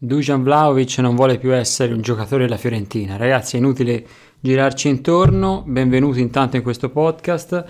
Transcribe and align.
Dujan 0.00 0.44
Vlaovic 0.44 0.98
non 0.98 1.16
vuole 1.16 1.38
più 1.38 1.52
essere 1.52 1.92
un 1.92 2.02
giocatore 2.02 2.44
della 2.44 2.56
Fiorentina. 2.56 3.16
Ragazzi, 3.16 3.56
è 3.56 3.58
inutile 3.58 4.06
girarci 4.38 4.86
intorno. 4.86 5.64
Benvenuti 5.66 6.20
intanto 6.20 6.54
in 6.54 6.62
questo 6.62 6.88
podcast. 6.90 7.64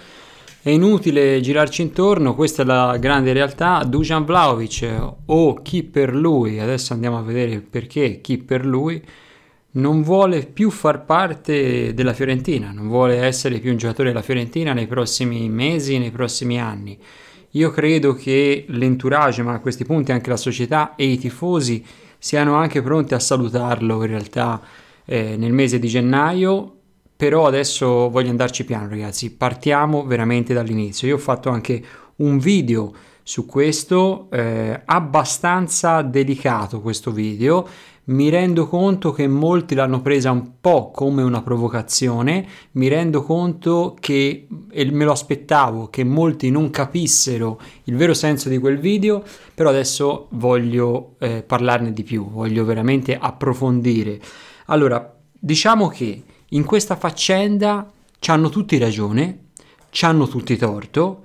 È 0.61 0.69
inutile 0.69 1.41
girarci 1.41 1.81
intorno, 1.81 2.35
questa 2.35 2.65
è 2.65 2.67
la 2.67 2.99
grande 2.99 3.33
realtà. 3.33 3.83
Dujan 3.83 4.27
Vlaovic 4.27 4.87
o 5.25 5.55
chi 5.63 5.85
per 5.85 6.15
lui, 6.15 6.61
adesso 6.61 6.93
andiamo 6.93 7.17
a 7.17 7.23
vedere 7.23 7.61
perché 7.61 8.21
chi 8.21 8.37
per 8.37 8.67
lui 8.67 9.03
non 9.71 10.03
vuole 10.03 10.45
più 10.45 10.69
far 10.69 11.07
parte 11.07 11.95
della 11.95 12.13
Fiorentina, 12.13 12.73
non 12.73 12.89
vuole 12.89 13.23
essere 13.23 13.59
più 13.59 13.71
un 13.71 13.79
giocatore 13.79 14.11
della 14.11 14.21
Fiorentina 14.21 14.75
nei 14.75 14.87
prossimi 14.87 15.49
mesi, 15.49 15.97
nei 15.97 16.11
prossimi 16.11 16.61
anni. 16.61 16.99
Io 17.53 17.71
credo 17.71 18.13
che 18.13 18.67
l'entourage, 18.69 19.43
ma 19.43 19.55
a 19.55 19.61
questi 19.61 19.87
punti 19.87 20.13
anche 20.13 20.29
la 20.29 20.37
società 20.37 20.95
e 20.95 21.07
i 21.07 21.17
tifosi 21.17 21.83
siano 22.19 22.55
anche 22.55 22.83
pronti 22.83 23.15
a 23.15 23.19
salutarlo 23.19 24.03
in 24.03 24.09
realtà 24.09 24.61
eh, 25.05 25.37
nel 25.37 25.53
mese 25.53 25.79
di 25.79 25.89
gennaio. 25.89 26.75
Però 27.17 27.47
adesso 27.47 28.11
voglio 28.11 28.31
andarci 28.31 28.65
piano, 28.65 28.89
ragazzi. 28.89 29.33
Partiamo 29.33 30.05
veramente 30.05 30.55
dall'inizio. 30.55 31.09
Io 31.09 31.17
ho 31.17 31.19
fatto 31.19 31.51
anche 31.51 31.83
un 32.17 32.39
video 32.39 32.95
su 33.25 33.45
questo, 33.45 34.29
eh, 34.31 34.83
abbastanza 34.85 36.01
delicato 36.03 36.81
questo 36.81 37.11
video 37.11 37.67
mi 38.09 38.29
rendo 38.31 38.67
conto 38.67 39.13
che 39.13 39.27
molti 39.27 39.75
l'hanno 39.75 40.01
presa 40.01 40.31
un 40.31 40.61
po' 40.61 40.91
come 40.91 41.23
una 41.23 41.43
provocazione, 41.43 42.47
mi 42.73 42.89
rendo 42.89 43.23
conto 43.23 43.97
che, 43.99 44.47
e 44.71 44.91
me 44.91 45.05
lo 45.05 45.13
aspettavo, 45.13 45.89
che 45.89 46.05
molti 46.05 46.51
non 46.51 46.71
capissero 46.71 47.61
il 47.85 47.97
vero 47.97 48.15
senso 48.15 48.49
di 48.49 48.59
quel 48.59 48.79
video, 48.79 49.23
però 49.55 49.69
adesso 49.69 50.29
voglio 50.31 51.17
eh, 51.19 51.43
parlarne 51.43 51.93
di 51.93 52.03
più, 52.03 52.31
voglio 52.31 52.65
veramente 52.65 53.17
approfondire. 53.19 54.19
Allora, 54.67 55.15
diciamo 55.39 55.89
che 55.89 56.23
in 56.49 56.65
questa 56.65 56.97
faccenda 56.97 57.91
ci 58.19 58.31
hanno 58.31 58.49
tutti 58.49 58.79
ragione, 58.79 59.49
ci 59.91 60.07
hanno 60.07 60.27
tutti 60.27 60.57
torto 60.57 61.25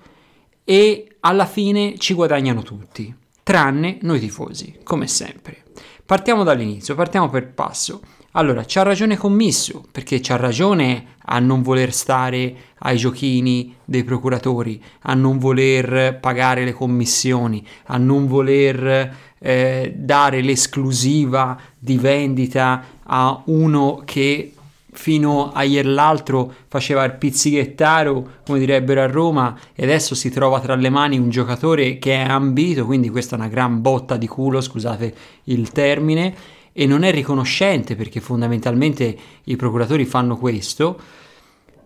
e 0.66 1.16
alla 1.22 1.45
fine 1.45 1.97
ci 1.97 2.13
guadagnano 2.13 2.61
tutti, 2.61 3.13
tranne 3.41 4.00
noi 4.02 4.19
tifosi, 4.19 4.79
come 4.83 5.07
sempre. 5.07 5.63
Partiamo 6.05 6.43
dall'inizio, 6.43 6.95
partiamo 6.95 7.29
per 7.29 7.53
passo. 7.53 8.01
Allora, 8.31 8.63
c'ha 8.65 8.81
ragione 8.81 9.15
Commisso, 9.15 9.85
perché 9.89 10.19
c'ha 10.19 10.35
ragione 10.35 11.15
a 11.25 11.39
non 11.39 11.61
voler 11.61 11.93
stare 11.93 12.55
ai 12.79 12.97
giochini 12.97 13.75
dei 13.85 14.03
procuratori, 14.03 14.83
a 15.03 15.13
non 15.13 15.37
voler 15.37 16.19
pagare 16.19 16.65
le 16.65 16.73
commissioni, 16.73 17.65
a 17.85 17.97
non 17.97 18.27
voler 18.27 19.15
eh, 19.37 19.93
dare 19.95 20.41
l'esclusiva 20.41 21.57
di 21.79 21.97
vendita 21.97 22.83
a 23.03 23.41
uno 23.45 24.01
che 24.03 24.53
fino 24.94 25.52
a 25.52 25.63
ieri 25.63 25.89
l'altro 25.89 26.53
faceva 26.67 27.03
il 27.03 27.16
pizzichettaro, 27.16 28.30
come 28.45 28.59
direbbero 28.59 29.02
a 29.02 29.08
Roma, 29.08 29.58
e 29.75 29.83
adesso 29.83 30.16
si 30.16 30.30
trova 30.30 30.59
tra 30.59 30.75
le 30.75 30.89
mani 30.89 31.17
un 31.17 31.30
giocatore 31.30 31.97
che 31.97 32.13
è 32.13 32.30
ambito, 32.30 32.85
quindi 32.85 33.09
questa 33.09 33.35
è 33.35 33.39
una 33.39 33.47
gran 33.47 33.81
botta 33.81 34.16
di 34.17 34.27
culo, 34.27 34.61
scusate 34.61 35.13
il 35.45 35.72
termine, 35.72 36.33
e 36.72 36.85
non 36.88 37.03
è 37.03 37.11
riconoscente 37.11 37.95
perché 37.95 38.19
fondamentalmente 38.19 39.16
i 39.44 39.55
procuratori 39.55 40.05
fanno 40.05 40.38
questo. 40.38 41.00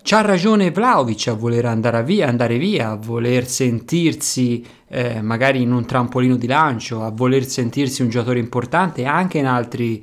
C'ha 0.02 0.21
ragione 0.21 0.71
Vlaovic 0.71 1.27
a 1.27 1.33
voler 1.33 1.66
andare 1.66 2.02
via, 2.03 2.30
andare 2.30 2.58
via, 2.58 2.92
a 2.92 2.95
voler 2.95 3.45
sentirsi 3.45 4.66
eh, 4.88 5.21
magari 5.21 5.61
in 5.61 5.73
un 5.73 5.86
trampolino 5.86 6.38
di 6.38 6.47
lancio, 6.47 7.03
a 7.03 7.11
voler 7.11 7.44
sentirsi 7.45 8.02
un 8.02 8.09
giocatore 8.09 8.39
importante 8.39 9.03
anche 9.03 9.39
in 9.39 9.45
altri 9.45 10.02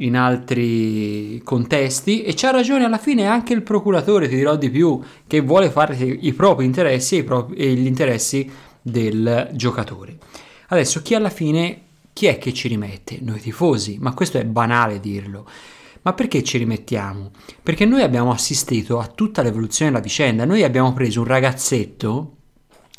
in 0.00 0.16
altri 0.16 1.40
contesti 1.42 2.22
e 2.22 2.34
c'ha 2.34 2.50
ragione 2.50 2.84
alla 2.84 2.98
fine 2.98 3.26
anche 3.26 3.52
il 3.52 3.62
procuratore, 3.62 4.28
ti 4.28 4.36
dirò 4.36 4.56
di 4.56 4.70
più, 4.70 5.00
che 5.26 5.40
vuole 5.40 5.70
fare 5.70 5.96
i 5.96 6.32
propri 6.32 6.64
interessi 6.64 7.16
e, 7.16 7.18
i 7.18 7.24
propri, 7.24 7.56
e 7.56 7.74
gli 7.74 7.86
interessi 7.86 8.50
del 8.80 9.50
giocatore. 9.52 10.18
Adesso 10.68 11.02
chi 11.02 11.14
alla 11.14 11.30
fine, 11.30 11.80
chi 12.12 12.26
è 12.26 12.38
che 12.38 12.52
ci 12.52 12.68
rimette? 12.68 13.18
Noi 13.20 13.40
tifosi, 13.40 13.98
ma 14.00 14.14
questo 14.14 14.38
è 14.38 14.44
banale 14.44 15.00
dirlo. 15.00 15.46
Ma 16.02 16.12
perché 16.14 16.42
ci 16.42 16.56
rimettiamo? 16.56 17.30
Perché 17.62 17.84
noi 17.84 18.02
abbiamo 18.02 18.30
assistito 18.30 18.98
a 18.98 19.06
tutta 19.06 19.42
l'evoluzione 19.42 19.90
della 19.90 20.02
vicenda, 20.02 20.44
noi 20.44 20.62
abbiamo 20.62 20.92
preso 20.92 21.20
un 21.20 21.26
ragazzetto 21.26 22.34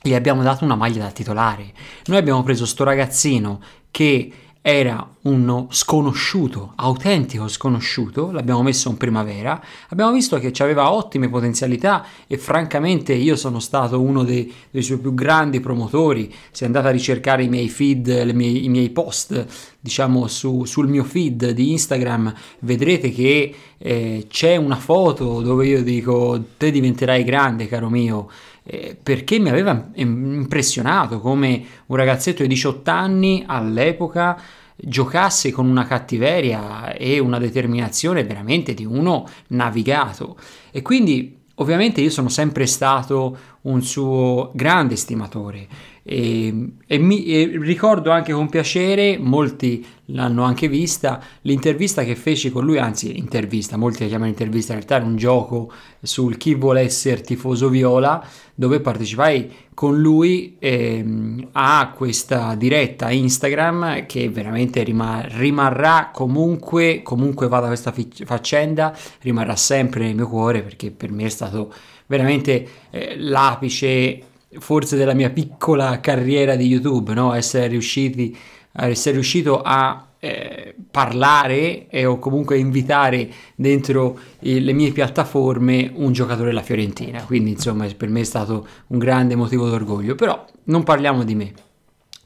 gli 0.04 0.16
abbiamo 0.16 0.42
dato 0.42 0.64
una 0.64 0.76
maglia 0.76 1.04
da 1.04 1.12
titolare. 1.12 1.72
Noi 2.06 2.18
abbiamo 2.18 2.42
preso 2.42 2.66
sto 2.66 2.84
ragazzino 2.84 3.62
che 3.92 4.32
era 4.62 5.08
uno 5.24 5.68
sconosciuto, 5.72 6.74
autentico 6.76 7.48
sconosciuto, 7.48 8.32
l'abbiamo 8.32 8.62
messo 8.62 8.90
in 8.90 8.98
primavera, 8.98 9.60
abbiamo 9.90 10.12
visto 10.12 10.38
che 10.38 10.52
aveva 10.60 10.92
ottime 10.92 11.30
potenzialità 11.30 12.06
e 12.28 12.38
francamente 12.38 13.14
io 13.14 13.36
sono 13.36 13.60
stato 13.60 14.00
uno 14.00 14.24
dei, 14.24 14.54
dei 14.70 14.84
suoi 14.84 15.00
più 15.00 15.16
grandi 15.16 15.60
promotori, 15.60 16.32
se 16.52 16.66
andate 16.66 16.88
a 16.88 16.92
ricercare 16.92 17.44
i 17.44 17.50
miei 17.50 17.70
feed, 17.70 18.08
mie, 18.34 18.50
i 18.50 18.70
miei 18.70 18.92
post, 18.92 19.46
diciamo 19.82 20.28
su, 20.28 20.64
sul 20.66 20.88
mio 20.88 21.04
feed 21.04 21.50
di 21.52 21.72
Instagram, 21.72 22.34
vedrete 22.60 23.12
che 23.12 23.54
eh, 23.78 24.28
c'è 24.30 24.56
una 24.56 24.76
foto 24.76 25.42
dove 25.42 25.66
io 25.66 25.82
dico 25.82 26.44
te 26.56 26.70
diventerai 26.70 27.24
grande 27.24 27.68
caro 27.68 27.90
mio, 27.90 28.30
eh, 28.64 28.96
perché 29.02 29.40
mi 29.40 29.50
aveva 29.50 29.90
impressionato 29.96 31.20
come 31.20 31.64
un 31.88 31.96
ragazzetto 31.96 32.44
di 32.44 32.50
18 32.50 32.92
anni 32.92 33.44
all'epoca 33.46 34.40
giocasse 34.76 35.52
con 35.52 35.68
una 35.68 35.86
cattiveria 35.86 36.94
e 36.94 37.20
una 37.20 37.40
determinazione 37.40 38.24
veramente 38.24 38.74
di 38.74 38.86
uno 38.86 39.28
navigato. 39.48 40.38
E 40.72 40.84
quindi 40.84 41.40
ovviamente 41.56 42.02
io 42.02 42.10
sono 42.10 42.30
sempre 42.30 42.68
stato 42.68 43.38
un 43.62 43.82
suo 43.84 44.52
grande 44.54 44.96
stimatore 44.96 45.68
e, 46.04 46.68
e, 46.88 46.98
mi, 46.98 47.26
e 47.26 47.58
ricordo 47.60 48.12
anche 48.12 48.34
con 48.34 48.50
piacere, 48.50 49.18
molti 49.20 49.86
l'hanno 50.06 50.44
anche 50.44 50.68
vista, 50.68 51.22
l'intervista 51.42 52.04
che 52.04 52.16
feci 52.16 52.52
con 52.52 52.66
lui, 52.66 52.78
anzi 52.80 53.18
intervista, 53.18 53.78
molti 53.78 54.04
la 54.04 54.08
chiamano 54.10 54.30
intervista, 54.30 54.74
in 54.74 54.80
realtà 54.80 54.96
era 54.98 55.06
un 55.06 55.16
gioco 55.16 55.72
sul 56.02 56.38
chi 56.38 56.56
vuole 56.56 56.82
essere 56.82 57.22
tifoso 57.22 57.70
viola, 57.70 58.26
dove 58.56 58.80
partecipai 58.80 59.52
con 59.74 60.00
lui 60.00 60.58
ehm, 60.60 61.50
a 61.54 61.94
questa 61.96 62.56
diretta 62.56 63.10
Instagram 63.10 64.06
che 64.06 64.30
veramente 64.30 64.84
rimar- 64.84 65.32
rimarrà 65.32 66.10
comunque, 66.12 67.02
comunque 67.04 67.48
vada 67.48 67.68
questa 67.68 67.92
fi- 67.92 68.12
faccenda, 68.26 68.96
rimarrà 69.22 69.56
sempre 69.56 70.06
nel 70.06 70.16
mio 70.16 70.28
cuore 70.28 70.62
perché 70.62 70.92
per 70.92 71.12
me 71.12 71.26
è 71.26 71.30
stato 71.30 71.74
veramente 72.08 72.68
eh, 72.90 73.16
l'apice 73.18 74.24
forse 74.60 74.96
della 74.96 75.14
mia 75.14 75.30
piccola 75.30 76.00
carriera 76.00 76.56
di 76.56 76.68
YouTube, 76.68 77.14
no? 77.14 77.34
essere, 77.34 77.68
riusciti, 77.68 78.38
essere 78.72 79.16
riuscito 79.16 79.62
a 79.62 80.08
eh, 80.20 80.76
parlare 80.92 81.88
e, 81.90 82.06
o 82.06 82.20
comunque 82.20 82.58
invitare 82.58 83.30
dentro 83.56 84.20
eh, 84.40 84.60
le 84.60 84.74
mie 84.74 84.92
piattaforme 84.92 85.92
un 85.96 86.12
giocatore 86.12 86.50
della 86.50 86.62
Fiorentina. 86.62 87.24
Quindi, 87.24 87.52
insomma, 87.52 87.88
per 87.98 88.10
me 88.10 88.22
è 88.22 88.26
stato 88.26 88.68
un 88.88 89.00
grande 89.00 89.36
motivo 89.36 89.68
d'orgoglio. 89.68 90.16
Però 90.16 90.46
non 90.66 90.84
parliamo 90.84 91.24
di 91.24 91.36
me. 91.36 91.54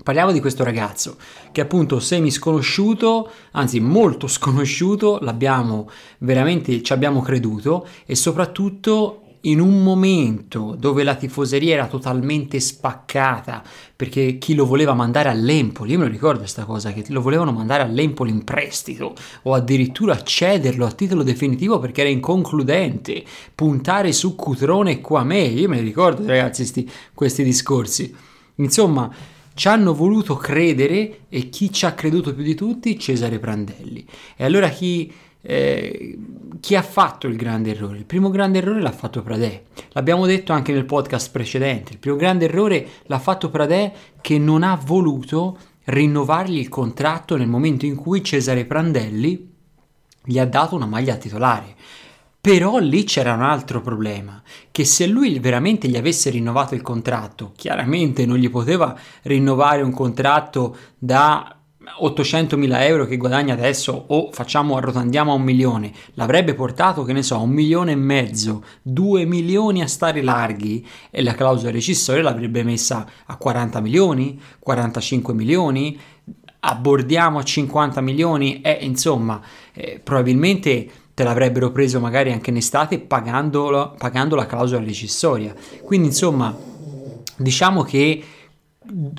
Parliamo 0.03 0.31
di 0.31 0.41
questo 0.41 0.63
ragazzo 0.63 1.15
che 1.51 1.61
appunto 1.61 1.99
semi 1.99 2.29
sconosciuto, 2.29 3.31
anzi 3.53 3.79
molto 3.79 4.27
sconosciuto, 4.27 5.17
l'abbiamo 5.21 5.89
veramente 6.19 6.83
ci 6.83 6.93
abbiamo 6.93 7.21
creduto 7.21 7.87
e 8.05 8.13
soprattutto 8.13 9.24
in 9.45 9.59
un 9.59 9.83
momento 9.83 10.75
dove 10.78 11.03
la 11.03 11.16
tifoseria 11.16 11.73
era 11.73 11.88
totalmente 11.88 12.59
spaccata 12.59 13.63
perché 13.95 14.38
chi 14.38 14.56
lo 14.56 14.66
voleva 14.66 14.94
mandare 14.94 15.29
all'Empoli, 15.29 15.91
io 15.91 16.00
me 16.00 16.06
lo 16.06 16.11
ricordo 16.11 16.39
questa 16.39 16.66
cosa, 16.66 16.91
che 16.91 17.03
lo 17.09 17.22
volevano 17.22 17.51
mandare 17.51 17.84
all'Empoli 17.84 18.31
in 18.31 18.44
prestito 18.44 19.14
o 19.43 19.53
addirittura 19.53 20.22
cederlo 20.23 20.85
a 20.85 20.91
titolo 20.91 21.23
definitivo 21.23 21.79
perché 21.79 22.02
era 22.02 22.09
inconcludente, 22.09 23.23
puntare 23.53 24.11
su 24.11 24.35
Cutrone 24.35 24.91
e 24.91 25.02
Quame, 25.02 25.40
io 25.40 25.69
me 25.69 25.78
li 25.78 25.84
ricordo 25.84 26.25
ragazzi 26.25 26.66
sti, 26.66 26.90
questi 27.14 27.43
discorsi. 27.43 28.14
Insomma, 28.55 29.11
ci 29.53 29.69
hanno 29.69 29.93
voluto 29.93 30.35
credere 30.35 31.19
e 31.29 31.49
chi 31.49 31.72
ci 31.72 31.85
ha 31.85 31.93
creduto 31.93 32.34
più 32.34 32.43
di 32.43 32.55
tutti? 32.55 32.99
Cesare 32.99 33.40
Prandelli. 33.40 34.05
E 34.35 34.43
allora 34.43 34.67
chi 34.69 35.11
eh, 35.45 36.17
chi 36.59 36.75
ha 36.75 36.81
fatto 36.81 37.27
il 37.27 37.35
grande 37.35 37.69
errore? 37.69 37.97
Il 37.97 38.05
primo 38.05 38.29
grande 38.29 38.57
errore 38.57 38.81
l'ha 38.81 38.91
fatto 38.91 39.21
Pradè. 39.21 39.63
L'abbiamo 39.91 40.25
detto 40.25 40.51
anche 40.51 40.73
nel 40.73 40.85
podcast 40.85 41.31
precedente. 41.31 41.93
Il 41.93 41.99
primo 41.99 42.15
grande 42.15 42.45
errore 42.45 42.87
l'ha 43.03 43.19
fatto 43.19 43.51
Pradè 43.51 43.91
che 44.19 44.39
non 44.39 44.63
ha 44.63 44.75
voluto 44.83 45.57
rinnovargli 45.85 46.57
il 46.57 46.69
contratto 46.69 47.37
nel 47.37 47.47
momento 47.47 47.85
in 47.85 47.95
cui 47.95 48.23
Cesare 48.23 48.65
Prandelli 48.65 49.53
gli 50.23 50.39
ha 50.39 50.45
dato 50.45 50.75
una 50.75 50.87
maglia 50.87 51.17
titolare. 51.17 51.75
Però 52.41 52.77
lì 52.77 53.03
c'era 53.03 53.33
un 53.33 53.41
altro 53.41 53.81
problema, 53.81 54.41
che 54.71 54.85
se 54.85 55.07
lui 55.07 55.39
veramente 55.39 55.87
gli 55.87 55.97
avesse 55.97 56.29
rinnovato 56.29 56.75
il 56.75 56.81
contratto, 56.81 57.53
chiaramente 57.55 58.25
non 58.25 58.37
gli 58.37 58.49
poteva 58.49 58.95
rinnovare 59.23 59.81
un 59.81 59.91
contratto 59.91 60.75
da 60.97 61.54
800.000 62.02 62.82
euro 62.82 63.05
che 63.05 63.17
guadagna 63.17 63.53
adesso 63.53 64.05
o 64.08 64.32
facciamo 64.32 64.78
arrotondiamo 64.78 65.32
a 65.32 65.35
un 65.35 65.43
milione, 65.43 65.91
l'avrebbe 66.16 66.53
portato, 66.53 67.03
che 67.03 67.14
ne 67.14 67.23
so, 67.23 67.40
un 67.41 67.52
milione 67.52 67.91
e 67.91 67.96
mezzo, 67.96 68.64
due 68.82 69.26
milioni 69.26 69.82
a 69.82 69.87
stare 69.87 70.22
larghi 70.22 70.85
e 71.09 71.23
la 71.23 71.34
clausola 71.34 71.72
rescissoria 71.72 72.23
l'avrebbe 72.23 72.64
messa 72.64 73.08
a 73.26 73.35
40 73.37 73.79
milioni, 73.82 74.41
45 74.59 75.34
milioni, 75.34 75.99
abbordiamo 76.59 77.40
a 77.40 77.43
50 77.43 78.02
milioni 78.02 78.61
e 78.61 78.79
insomma 78.81 79.40
eh, 79.73 79.99
probabilmente 80.03 80.90
te 81.14 81.23
l'avrebbero 81.23 81.72
preso 81.72 81.99
magari 81.99 82.31
anche 82.31 82.49
in 82.49 82.58
estate 82.58 82.99
pagando, 82.99 83.70
la 83.70 84.46
clausola 84.47 84.84
rescissoria. 84.84 85.53
Quindi 85.84 86.08
insomma 86.08 86.55
diciamo 87.38 87.84
che 87.84 88.23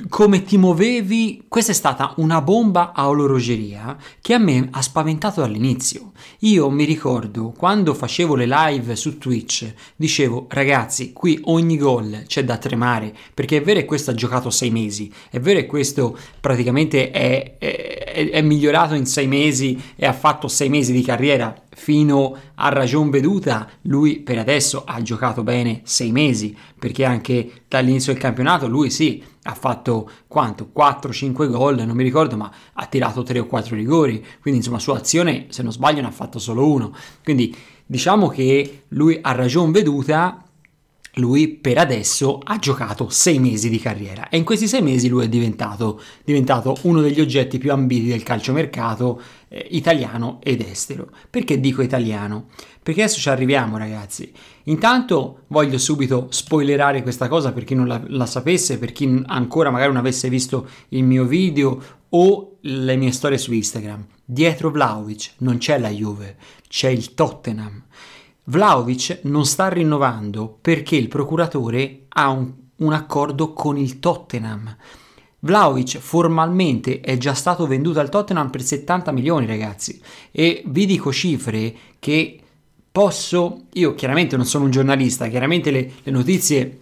come 0.08 0.44
ti 0.44 0.56
muovevi, 0.56 1.44
questa 1.48 1.72
è 1.72 1.74
stata 1.74 2.14
una 2.16 2.40
bomba 2.40 2.92
a 2.92 3.08
orologeria 3.08 3.96
che 4.20 4.34
a 4.34 4.38
me 4.38 4.68
ha 4.70 4.82
spaventato 4.82 5.40
dall'inizio. 5.40 6.12
Io 6.40 6.70
mi 6.70 6.84
ricordo 6.84 7.52
quando 7.56 7.94
facevo 7.94 8.34
le 8.34 8.46
live 8.46 8.96
su 8.96 9.18
Twitch, 9.18 9.72
dicevo 9.96 10.46
ragazzi, 10.48 11.12
qui 11.12 11.40
ogni 11.44 11.76
gol 11.76 12.24
c'è 12.26 12.44
da 12.44 12.56
tremare, 12.56 13.14
perché 13.34 13.58
è 13.58 13.62
vero 13.62 13.80
che 13.80 13.86
questo 13.86 14.10
ha 14.10 14.14
giocato 14.14 14.50
sei 14.50 14.70
mesi, 14.70 15.12
è 15.30 15.40
vero 15.40 15.60
che 15.60 15.66
questo 15.66 16.16
praticamente 16.40 17.10
è, 17.10 17.56
è, 17.58 18.30
è 18.30 18.42
migliorato 18.42 18.94
in 18.94 19.06
sei 19.06 19.26
mesi 19.26 19.80
e 19.96 20.06
ha 20.06 20.12
fatto 20.12 20.48
sei 20.48 20.68
mesi 20.68 20.92
di 20.92 21.02
carriera 21.02 21.54
fino 21.76 22.34
a 22.54 22.70
ragion 22.70 23.10
veduta, 23.10 23.68
lui 23.82 24.20
per 24.20 24.38
adesso 24.38 24.82
ha 24.86 25.02
giocato 25.02 25.42
bene 25.42 25.82
sei 25.84 26.10
mesi, 26.10 26.56
perché 26.78 27.04
anche 27.04 27.64
dall'inizio 27.68 28.14
del 28.14 28.20
campionato 28.20 28.66
lui 28.66 28.88
sì, 28.88 29.22
ha 29.42 29.52
fatto 29.52 30.10
quanto? 30.26 30.70
4-5 30.74 31.50
gol, 31.50 31.76
non 31.84 31.94
mi 31.94 32.02
ricordo, 32.02 32.36
ma 32.36 32.50
ha 32.72 32.86
tirato 32.86 33.22
3 33.22 33.40
o 33.40 33.46
4 33.46 33.76
rigori, 33.76 34.24
quindi 34.40 34.60
insomma 34.60 34.78
sua 34.78 34.96
azione, 34.96 35.46
se 35.50 35.62
non 35.62 35.70
sbaglio, 35.70 36.00
ne 36.00 36.08
ha 36.08 36.12
fatto 36.12 36.38
solo 36.38 36.66
uno. 36.66 36.94
Quindi 37.22 37.54
diciamo 37.84 38.28
che 38.28 38.84
lui 38.88 39.18
a 39.20 39.32
ragion 39.32 39.70
veduta 39.70 40.45
lui 41.18 41.48
per 41.48 41.78
adesso 41.78 42.40
ha 42.42 42.58
giocato 42.58 43.08
sei 43.08 43.38
mesi 43.38 43.70
di 43.70 43.78
carriera 43.78 44.28
e 44.28 44.36
in 44.36 44.44
questi 44.44 44.68
sei 44.68 44.82
mesi 44.82 45.08
lui 45.08 45.24
è 45.24 45.28
diventato, 45.28 46.00
diventato 46.24 46.76
uno 46.82 47.00
degli 47.00 47.20
oggetti 47.20 47.58
più 47.58 47.72
ambiti 47.72 48.06
del 48.06 48.22
calciomercato 48.22 49.20
eh, 49.48 49.66
italiano 49.70 50.40
ed 50.42 50.60
estero. 50.60 51.08
Perché 51.30 51.58
dico 51.58 51.80
italiano? 51.80 52.48
Perché 52.82 53.04
adesso 53.04 53.18
ci 53.18 53.30
arriviamo 53.30 53.78
ragazzi. 53.78 54.30
Intanto 54.64 55.44
voglio 55.48 55.78
subito 55.78 56.26
spoilerare 56.30 57.02
questa 57.02 57.28
cosa 57.28 57.52
per 57.52 57.64
chi 57.64 57.74
non 57.74 57.86
la, 57.86 58.02
la 58.08 58.26
sapesse, 58.26 58.78
per 58.78 58.92
chi 58.92 59.22
ancora 59.26 59.70
magari 59.70 59.92
non 59.92 60.00
avesse 60.00 60.28
visto 60.28 60.68
il 60.90 61.04
mio 61.04 61.24
video 61.24 61.82
o 62.10 62.56
le 62.60 62.96
mie 62.96 63.12
storie 63.12 63.38
su 63.38 63.52
Instagram. 63.52 64.04
Dietro 64.22 64.70
Vlaovic 64.70 65.34
non 65.38 65.56
c'è 65.56 65.78
la 65.78 65.88
Juve, 65.88 66.36
c'è 66.68 66.88
il 66.88 67.14
Tottenham. 67.14 67.84
Vlaovic 68.48 69.20
non 69.22 69.44
sta 69.44 69.68
rinnovando 69.68 70.58
perché 70.60 70.94
il 70.96 71.08
procuratore 71.08 72.04
ha 72.08 72.28
un, 72.28 72.52
un 72.76 72.92
accordo 72.92 73.52
con 73.52 73.76
il 73.76 73.98
Tottenham. 73.98 74.76
Vlaovic 75.40 75.98
formalmente 75.98 77.00
è 77.00 77.16
già 77.16 77.34
stato 77.34 77.66
venduto 77.66 77.98
al 77.98 78.08
Tottenham 78.08 78.50
per 78.50 78.62
70 78.62 79.10
milioni, 79.12 79.46
ragazzi, 79.46 80.00
e 80.30 80.62
vi 80.66 80.86
dico 80.86 81.12
cifre 81.12 81.74
che 81.98 82.40
posso, 82.90 83.64
io 83.72 83.94
chiaramente 83.94 84.36
non 84.36 84.46
sono 84.46 84.64
un 84.64 84.70
giornalista, 84.70 85.26
chiaramente 85.26 85.70
le, 85.70 85.92
le 86.02 86.12
notizie 86.12 86.80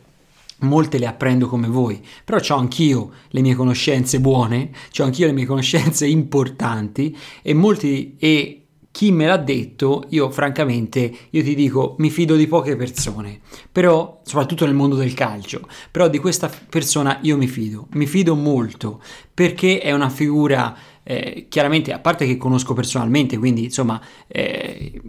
molte 0.59 0.99
le 0.99 1.07
apprendo 1.07 1.49
come 1.49 1.67
voi, 1.67 2.03
però 2.25 2.39
ho 2.47 2.57
anch'io 2.57 3.11
le 3.29 3.41
mie 3.41 3.55
conoscenze 3.55 4.21
buone, 4.21 4.71
ho 4.99 5.03
anch'io 5.03 5.27
le 5.27 5.33
mie 5.33 5.47
conoscenze 5.47 6.07
importanti 6.07 7.17
e 7.43 7.55
molti 7.55 8.17
e 8.19 8.64
chi 8.95 9.11
me 9.11 9.27
l'ha 9.27 9.39
detto, 9.39 10.05
io 10.11 10.31
francamente, 10.31 11.13
io 11.31 11.43
ti 11.43 11.57
dico, 11.57 11.97
mi 11.99 12.11
fido 12.11 12.37
di 12.37 12.47
poche 12.47 12.77
persone, 12.77 13.41
però, 13.73 14.21
soprattutto 14.23 14.67
nel 14.67 14.75
mondo 14.77 14.95
del 14.95 15.15
calcio, 15.15 15.67
però 15.91 16.07
di 16.07 16.19
questa 16.19 16.49
persona 16.69 17.19
io 17.23 17.37
mi 17.37 17.49
fido, 17.49 17.89
mi 17.95 18.07
fido 18.07 18.37
molto, 18.37 19.03
perché 19.35 19.81
è 19.81 19.91
una 19.91 20.11
figura, 20.11 20.77
eh, 21.03 21.47
chiaramente, 21.49 21.93
a 21.93 21.99
parte 21.99 22.25
che 22.25 22.37
conosco 22.37 22.73
personalmente, 22.73 23.37
quindi 23.37 23.65
insomma, 23.65 24.01
eh, 24.29 25.03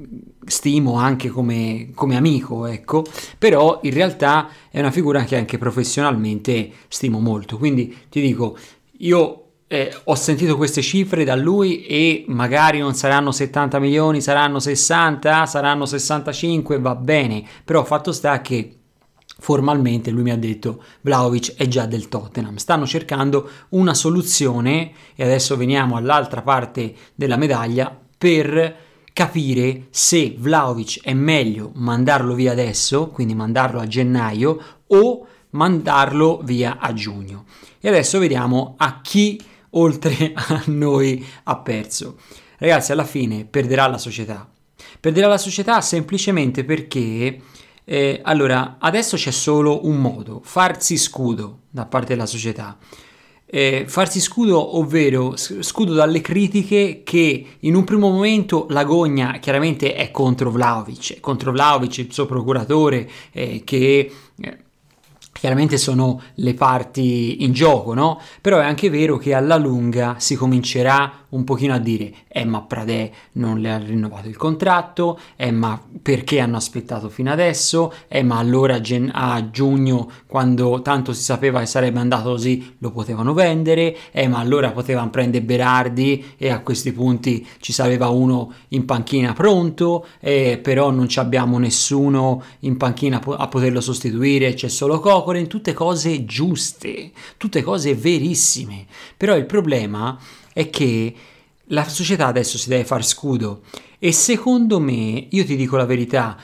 stimo 0.48 0.96
anche 0.96 1.30
come, 1.30 1.92
come 1.94 2.16
amico, 2.16 2.66
ecco, 2.66 3.06
però 3.38 3.82
in 3.84 3.94
realtà 3.94 4.50
è 4.72 4.80
una 4.80 4.90
figura 4.90 5.24
che 5.26 5.38
anche 5.38 5.60
professionalmente 5.60 6.72
stimo 6.88 7.20
molto, 7.20 7.60
quindi 7.60 7.96
ti 8.10 8.20
dico, 8.20 8.58
io 8.98 9.45
eh, 9.68 9.96
ho 10.04 10.16
sentito 10.16 10.58
queste 10.58 10.82
cifre 10.82 11.24
da 11.24 11.36
lui 11.36 11.86
e 11.86 12.26
magari 12.28 12.80
non 12.80 12.94
saranno 12.94 13.32
70 13.32 13.80
milioni, 13.80 14.22
saranno 14.22 14.60
60, 14.60 15.46
saranno 15.46 15.86
65, 15.86 16.80
va 16.80 16.96
bene, 16.96 17.44
però 17.64 17.84
fatto 17.84 18.12
sta 18.12 18.42
che 18.42 18.78
formalmente 19.38 20.12
lui 20.12 20.24
mi 20.24 20.32
ha 20.32 20.38
detto 20.38 20.84
Vlaovic 21.02 21.56
è 21.56 21.68
già 21.68 21.86
del 21.86 22.08
Tottenham, 22.10 22.56
stanno 22.56 22.86
cercando 22.86 23.50
una 23.70 23.94
soluzione 23.94 24.92
e 25.16 25.24
adesso 25.24 25.58
veniamo 25.58 25.98
all'altra 25.98 26.42
parte 26.42 26.94
della 27.16 27.36
medaglia 27.36 27.98
per 28.18 28.84
capire 29.12 29.88
se 29.90 30.36
Vlaovic 30.38 31.02
è 31.02 31.14
meglio 31.14 31.72
mandarlo 31.76 32.34
via 32.34 32.52
adesso, 32.52 33.08
quindi 33.10 33.34
mandarlo 33.34 33.80
a 33.80 33.88
gennaio 33.88 34.60
o 34.88 35.28
mandarlo 35.52 36.42
via 36.44 36.78
a 36.80 36.94
giugno. 36.94 37.46
E 37.80 37.88
adesso 37.88 38.20
vediamo 38.20 38.76
a 38.78 39.00
chi 39.02 39.42
oltre 39.76 40.32
a 40.36 40.64
noi 40.68 41.26
ha 41.44 41.58
perso. 41.58 42.18
Ragazzi, 42.58 42.92
alla 42.92 43.06
fine 43.06 43.46
perderà 43.46 43.88
la 43.88 43.98
società. 43.98 44.50
Perderà 45.00 45.28
la 45.28 45.38
società 45.38 45.82
semplicemente 45.82 46.64
perché 46.64 47.40
eh, 47.84 48.20
allora 48.24 48.78
adesso 48.80 49.16
c'è 49.16 49.32
solo 49.32 49.86
un 49.86 49.98
modo, 49.98 50.42
farsi 50.44 50.98
scudo 50.98 51.60
da 51.70 51.86
parte 51.86 52.14
della 52.14 52.26
società. 52.26 52.78
Eh, 53.48 53.86
farsi 53.88 54.20
scudo, 54.20 54.78
ovvero 54.78 55.36
scudo 55.38 55.94
dalle 55.94 56.20
critiche 56.20 57.04
che 57.04 57.46
in 57.60 57.76
un 57.76 57.84
primo 57.84 58.10
momento 58.10 58.66
la 58.70 58.84
gogna 58.84 59.38
chiaramente 59.38 59.94
è 59.94 60.10
contro 60.10 60.50
Vlaovic, 60.50 61.20
contro 61.20 61.52
Vlaovic, 61.52 62.00
il 62.00 62.12
suo 62.12 62.26
procuratore, 62.26 63.08
eh, 63.32 63.62
che 63.64 64.12
eh, 64.42 64.65
chiaramente 65.46 65.78
sono 65.78 66.20
le 66.38 66.56
parti 66.56 67.44
in 67.44 67.54
gioco, 67.54 67.94
no? 67.94 68.20
Però 68.42 68.58
è 68.58 68.64
anche 68.64 68.90
vero 68.90 69.18
che 69.18 69.36
alla 69.36 69.58
lunga 69.58 70.16
si 70.18 70.34
comincerà 70.34 71.25
un 71.36 71.44
pochino 71.44 71.74
a 71.74 71.80
dire 71.80 72.14
eh 72.28 72.46
ma 72.46 72.62
Pradè 72.62 73.12
non 73.34 73.60
le 73.60 73.72
ha 73.72 73.78
rinnovato 73.78 74.28
il 74.28 74.38
contratto, 74.38 75.20
eh 75.36 75.52
ma 75.52 75.80
perché 76.02 76.40
hanno 76.40 76.58
aspettato 76.58 77.10
fino 77.10 77.32
adesso, 77.32 77.94
eh 78.08 78.24
ma 78.24 78.38
allora 78.38 78.80
gen- 78.82 79.12
a 79.14 79.50
giugno 79.52 80.10
quando 80.26 80.82
tanto 80.82 81.14
si 81.14 81.22
sapeva 81.22 81.60
che 81.60 81.66
sarebbe 81.66 82.00
andato 82.00 82.30
così 82.30 82.76
lo 82.80 82.92
potevano 82.92 83.34
vendere, 83.34 83.96
eh 84.12 84.28
ma 84.28 84.40
allora 84.40 84.72
potevano 84.72 85.10
prendere 85.10 85.44
Berardi 85.44 86.34
e 86.38 86.50
a 86.50 86.60
questi 86.60 86.92
punti 86.92 87.46
ci 87.60 87.74
sapeva 87.74 88.08
uno 88.10 88.54
in 88.70 88.86
panchina 88.86 89.34
pronto, 89.34 90.08
eh, 90.20 90.60
però 90.62 90.90
non 90.92 91.08
abbiamo 91.16 91.58
nessuno 91.58 92.44
in 92.60 92.78
panchina 92.78 93.22
a 93.24 93.48
poterlo 93.48 93.82
sostituire, 93.82 94.54
c'è 94.54 94.70
solo 94.70 95.00
Cocoren, 95.00 95.48
tutte 95.48 95.74
cose 95.74 96.26
giuste, 96.26 97.12
tutte 97.38 97.62
cose 97.62 97.94
verissime, 97.96 98.86
però 99.18 99.36
il 99.36 99.46
problema 99.46 100.18
è 100.56 100.70
che 100.70 101.14
la 101.70 101.86
società 101.86 102.28
adesso 102.28 102.58
si 102.58 102.70
deve 102.70 102.86
far 102.86 103.06
scudo 103.06 103.64
e 104.00 104.14
secondo 104.14 104.80
me, 104.80 105.28
io 105.30 105.44
ti 105.44 105.58
dico 105.58 105.76
la 105.76 105.86
verità, 105.86 106.38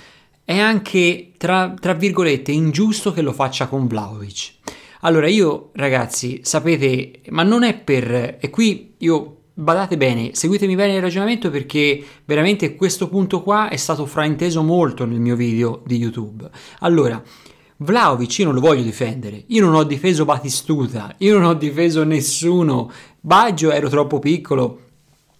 è 0.43 0.57
anche 0.57 1.31
tra, 1.37 1.73
tra 1.79 1.93
virgolette 1.93 2.51
ingiusto 2.51 3.13
che 3.13 3.21
lo 3.21 3.31
faccia 3.31 3.67
con 3.67 3.87
Vlaovic. 3.87 4.55
Allora 5.03 5.29
io 5.29 5.69
ragazzi, 5.75 6.41
sapete, 6.43 7.21
ma 7.29 7.43
non 7.43 7.63
è 7.63 7.77
per... 7.77 8.37
e 8.37 8.49
qui 8.49 8.95
io 8.97 9.37
badate 9.53 9.95
bene, 9.95 10.31
seguitemi 10.33 10.75
bene 10.75 10.95
il 10.95 11.01
ragionamento 11.01 11.49
perché 11.49 12.03
veramente 12.25 12.75
questo 12.75 13.07
punto 13.07 13.41
qua 13.41 13.69
è 13.69 13.77
stato 13.77 14.05
frainteso 14.05 14.61
molto 14.61 15.05
nel 15.05 15.21
mio 15.21 15.37
video 15.37 15.83
di 15.85 15.95
YouTube. 15.95 16.49
Allora, 16.79 17.23
Vlaovic 17.83 18.37
io 18.37 18.45
non 18.45 18.53
lo 18.53 18.59
voglio 18.59 18.83
difendere, 18.83 19.43
io 19.47 19.65
non 19.65 19.73
ho 19.73 19.83
difeso 19.83 20.23
Batistuta, 20.23 21.15
io 21.17 21.33
non 21.33 21.45
ho 21.45 21.53
difeso 21.55 22.03
nessuno, 22.03 22.91
Baggio 23.21 23.71
ero 23.71 23.87
troppo 23.87 24.17
piccolo 24.19 24.79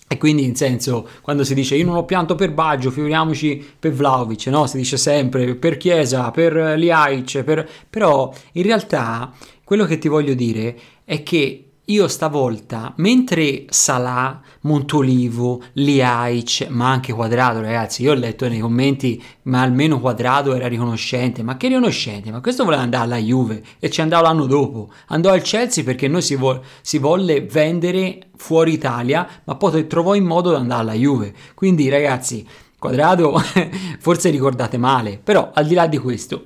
e 0.08 0.18
quindi 0.18 0.44
in 0.44 0.56
senso 0.56 1.08
quando 1.22 1.44
si 1.44 1.56
dice 1.56 1.76
io 1.76 1.86
non 1.86 1.96
ho 1.96 2.06
pianto 2.06 2.36
per 2.36 2.52
Baggio, 2.52 2.92
figuriamoci 2.92 3.66
per 3.80 3.94
Vlaovic, 3.94 4.48
no? 4.48 4.68
Si 4.68 4.78
dice 4.78 4.98
sempre 4.98 5.56
per 5.56 5.78
Chiesa, 5.78 6.30
per 6.32 6.54
Liaic, 6.78 7.44
per... 7.44 7.68
però 7.90 8.32
in 8.54 8.64
realtà 8.64 9.34
quello 9.64 9.86
che 9.86 9.98
ti 9.98 10.08
voglio 10.08 10.34
dire 10.34 10.78
è 11.06 11.24
che 11.24 11.71
io 11.86 12.08
stavolta, 12.08 12.94
mentre 12.98 13.66
Salah, 13.70 14.40
Montolivo, 14.62 15.62
Liaic, 15.74 16.68
ma 16.70 16.92
anche 16.92 17.12
Quadrado, 17.12 17.60
ragazzi, 17.60 18.04
io 18.04 18.12
ho 18.12 18.16
letto 18.16 18.48
nei 18.48 18.60
commenti, 18.60 19.22
ma 19.44 19.62
almeno 19.62 20.00
Quadrado 20.00 20.54
era 20.54 20.68
riconoscente, 20.68 21.42
ma 21.42 21.58
che 21.58 21.68
riconoscente? 21.68 22.32
Ma 22.32 22.40
questo 22.40 22.64
voleva 22.64 22.84
andare 22.84 23.04
alla 23.04 23.18
Juve 23.18 23.64
e 23.80 23.90
ci 23.90 24.02
andava 24.02 24.28
l'anno 24.28 24.46
dopo, 24.46 24.92
andò 25.08 25.32
al 25.32 25.42
Chelsea 25.42 25.84
perché 25.84 26.08
noi 26.08 26.22
si, 26.22 26.36
vo- 26.36 26.62
si 26.82 27.00
volle 27.00 27.42
vendere 27.42 28.30
fuori 28.38 28.74
Italia, 28.74 29.28
ma 29.44 29.56
poi 29.56 29.88
trovò 29.88 30.14
in 30.14 30.26
modo 30.26 30.52
di 30.52 30.58
andare 30.58 30.82
alla 30.82 30.94
Juve. 30.94 31.34
Quindi 31.56 31.90
ragazzi, 31.90 32.48
Quadrado 32.78 33.42
forse 34.00 34.30
ricordate 34.30 34.78
male, 34.78 35.20
però 35.22 35.52
al 35.54 35.66
di 35.66 35.74
là 35.74 35.88
di 35.88 35.98
questo, 35.98 36.44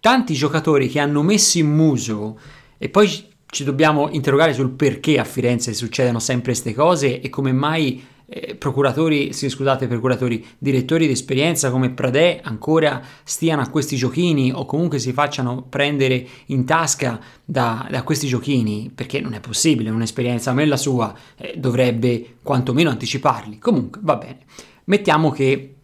tanti 0.00 0.34
giocatori 0.34 0.88
che 0.88 0.98
hanno 0.98 1.22
messo 1.22 1.58
in 1.58 1.74
muso 1.74 2.38
e 2.78 2.88
poi 2.88 3.36
ci 3.50 3.64
dobbiamo 3.64 4.08
interrogare 4.10 4.52
sul 4.52 4.70
perché 4.70 5.18
a 5.18 5.24
Firenze 5.24 5.72
succedono 5.72 6.18
sempre 6.18 6.52
queste 6.52 6.74
cose 6.74 7.20
e 7.20 7.30
come 7.30 7.52
mai 7.52 8.04
eh, 8.30 8.54
procuratori, 8.56 9.32
sì, 9.32 9.48
scusate, 9.48 9.86
procuratori, 9.86 10.44
direttori 10.58 11.06
di 11.06 11.12
esperienza 11.12 11.70
come 11.70 11.90
Pradè 11.90 12.40
ancora 12.42 13.02
stiano 13.24 13.62
a 13.62 13.68
questi 13.68 13.96
giochini 13.96 14.52
o 14.52 14.66
comunque 14.66 14.98
si 14.98 15.14
facciano 15.14 15.62
prendere 15.62 16.26
in 16.46 16.66
tasca 16.66 17.18
da, 17.42 17.88
da 17.90 18.02
questi 18.02 18.26
giochini, 18.26 18.90
perché 18.94 19.20
non 19.20 19.32
è 19.32 19.40
possibile, 19.40 19.88
un'esperienza 19.88 20.50
come 20.50 20.66
la 20.66 20.76
sua 20.76 21.14
eh, 21.36 21.54
dovrebbe 21.56 22.36
quantomeno 22.42 22.90
anticiparli. 22.90 23.58
Comunque, 23.58 24.00
va 24.04 24.16
bene. 24.16 24.40
Mettiamo 24.84 25.30
che 25.30 25.76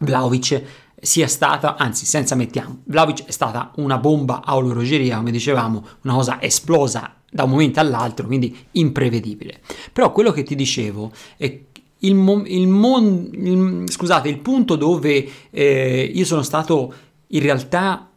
Vlaovic 0.00 0.62
sia 1.00 1.28
stata, 1.28 1.76
anzi 1.76 2.06
senza 2.06 2.34
mettiamo, 2.34 2.78
Vlaovic 2.84 3.26
è 3.26 3.30
stata 3.30 3.72
una 3.76 3.98
bomba 3.98 4.42
a 4.44 4.56
orologeria, 4.56 5.16
come 5.16 5.30
dicevamo, 5.30 5.84
una 6.02 6.14
cosa 6.14 6.40
esplosa 6.40 7.14
da 7.30 7.44
un 7.44 7.50
momento 7.50 7.80
all'altro, 7.80 8.26
quindi 8.26 8.56
imprevedibile. 8.72 9.60
Però 9.92 10.10
quello 10.12 10.32
che 10.32 10.42
ti 10.42 10.54
dicevo 10.54 11.12
è 11.36 11.60
il, 12.00 12.14
mo- 12.14 12.44
il, 12.46 12.68
mon- 12.68 13.30
il, 13.32 13.90
scusate, 13.90 14.28
il 14.28 14.38
punto 14.38 14.76
dove 14.76 15.28
eh, 15.50 16.10
io 16.12 16.24
sono 16.24 16.42
stato 16.42 16.94
in 17.28 17.42
realtà 17.42 18.10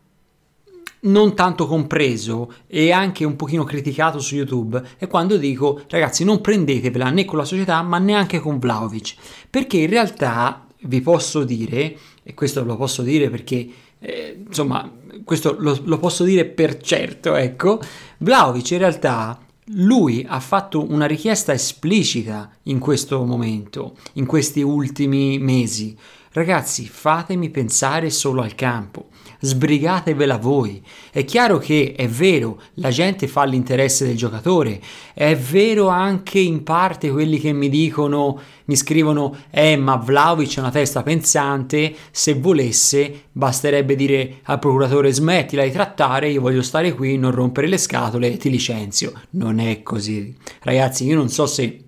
non 1.01 1.33
tanto 1.33 1.65
compreso 1.65 2.53
e 2.67 2.91
anche 2.91 3.23
un 3.23 3.37
pochino 3.37 3.63
criticato 3.63 4.19
su 4.19 4.35
YouTube 4.35 4.81
è 4.97 5.07
quando 5.07 5.37
dico 5.37 5.81
ragazzi 5.87 6.25
non 6.25 6.41
prendetevela 6.41 7.09
né 7.09 7.23
con 7.23 7.37
la 7.37 7.45
società 7.45 7.81
ma 7.81 7.99
neanche 7.99 8.39
con 8.39 8.59
Vlaovic 8.59 9.15
perché 9.49 9.77
in 9.77 9.89
realtà 9.89 10.65
vi 10.81 10.99
posso 10.99 11.45
dire 11.45 11.97
e 12.29 12.35
questo 12.35 12.63
lo 12.63 12.77
posso 12.77 13.01
dire 13.01 13.31
perché 13.31 13.67
eh, 13.97 14.43
insomma 14.45 14.87
questo 15.23 15.55
lo, 15.57 15.79
lo, 15.83 15.97
posso 15.97 16.23
dire 16.23 16.45
per 16.45 16.77
certo 16.77 17.33
ecco. 17.33 17.79
Vlaovic 18.19 18.69
in 18.69 18.77
realtà 18.77 19.39
lui 19.71 20.23
ha 20.29 20.39
fatto 20.39 20.85
una 20.87 21.07
richiesta 21.07 21.53
esplicita 21.53 22.51
in 22.63 22.77
questo 22.77 23.25
momento 23.25 23.95
in 24.13 24.27
questi 24.27 24.61
ultimi 24.61 25.39
mesi 25.39 25.97
ragazzi 26.31 26.87
fatemi 26.87 27.49
pensare 27.49 28.09
solo 28.09 28.41
al 28.41 28.55
campo 28.55 29.09
sbrigatevela 29.39 30.37
voi. 30.37 30.81
È 31.11 31.23
chiaro 31.25 31.57
che 31.57 31.93
è 31.95 32.07
vero, 32.07 32.61
la 32.75 32.89
gente 32.89 33.27
fa 33.27 33.43
l'interesse 33.45 34.05
del 34.05 34.17
giocatore, 34.17 34.81
è 35.13 35.35
vero 35.35 35.87
anche 35.87 36.39
in 36.39 36.63
parte 36.63 37.09
quelli 37.09 37.39
che 37.39 37.53
mi 37.53 37.69
dicono, 37.69 38.39
mi 38.65 38.75
scrivono, 38.75 39.35
eh 39.49 39.77
ma 39.77 39.95
Vlaovic 39.95 40.57
è 40.57 40.59
una 40.59 40.71
testa 40.71 41.03
pensante, 41.03 41.95
se 42.11 42.33
volesse 42.33 43.23
basterebbe 43.31 43.95
dire 43.95 44.39
al 44.43 44.59
procuratore 44.59 45.11
smettila 45.11 45.63
di 45.63 45.71
trattare, 45.71 46.29
io 46.29 46.41
voglio 46.41 46.61
stare 46.61 46.93
qui, 46.93 47.17
non 47.17 47.31
rompere 47.31 47.67
le 47.67 47.77
scatole 47.77 48.33
e 48.33 48.37
ti 48.37 48.49
licenzio. 48.49 49.13
Non 49.31 49.59
è 49.59 49.81
così. 49.83 50.35
Ragazzi, 50.61 51.05
io 51.05 51.15
non 51.15 51.29
so 51.29 51.45
se 51.45 51.83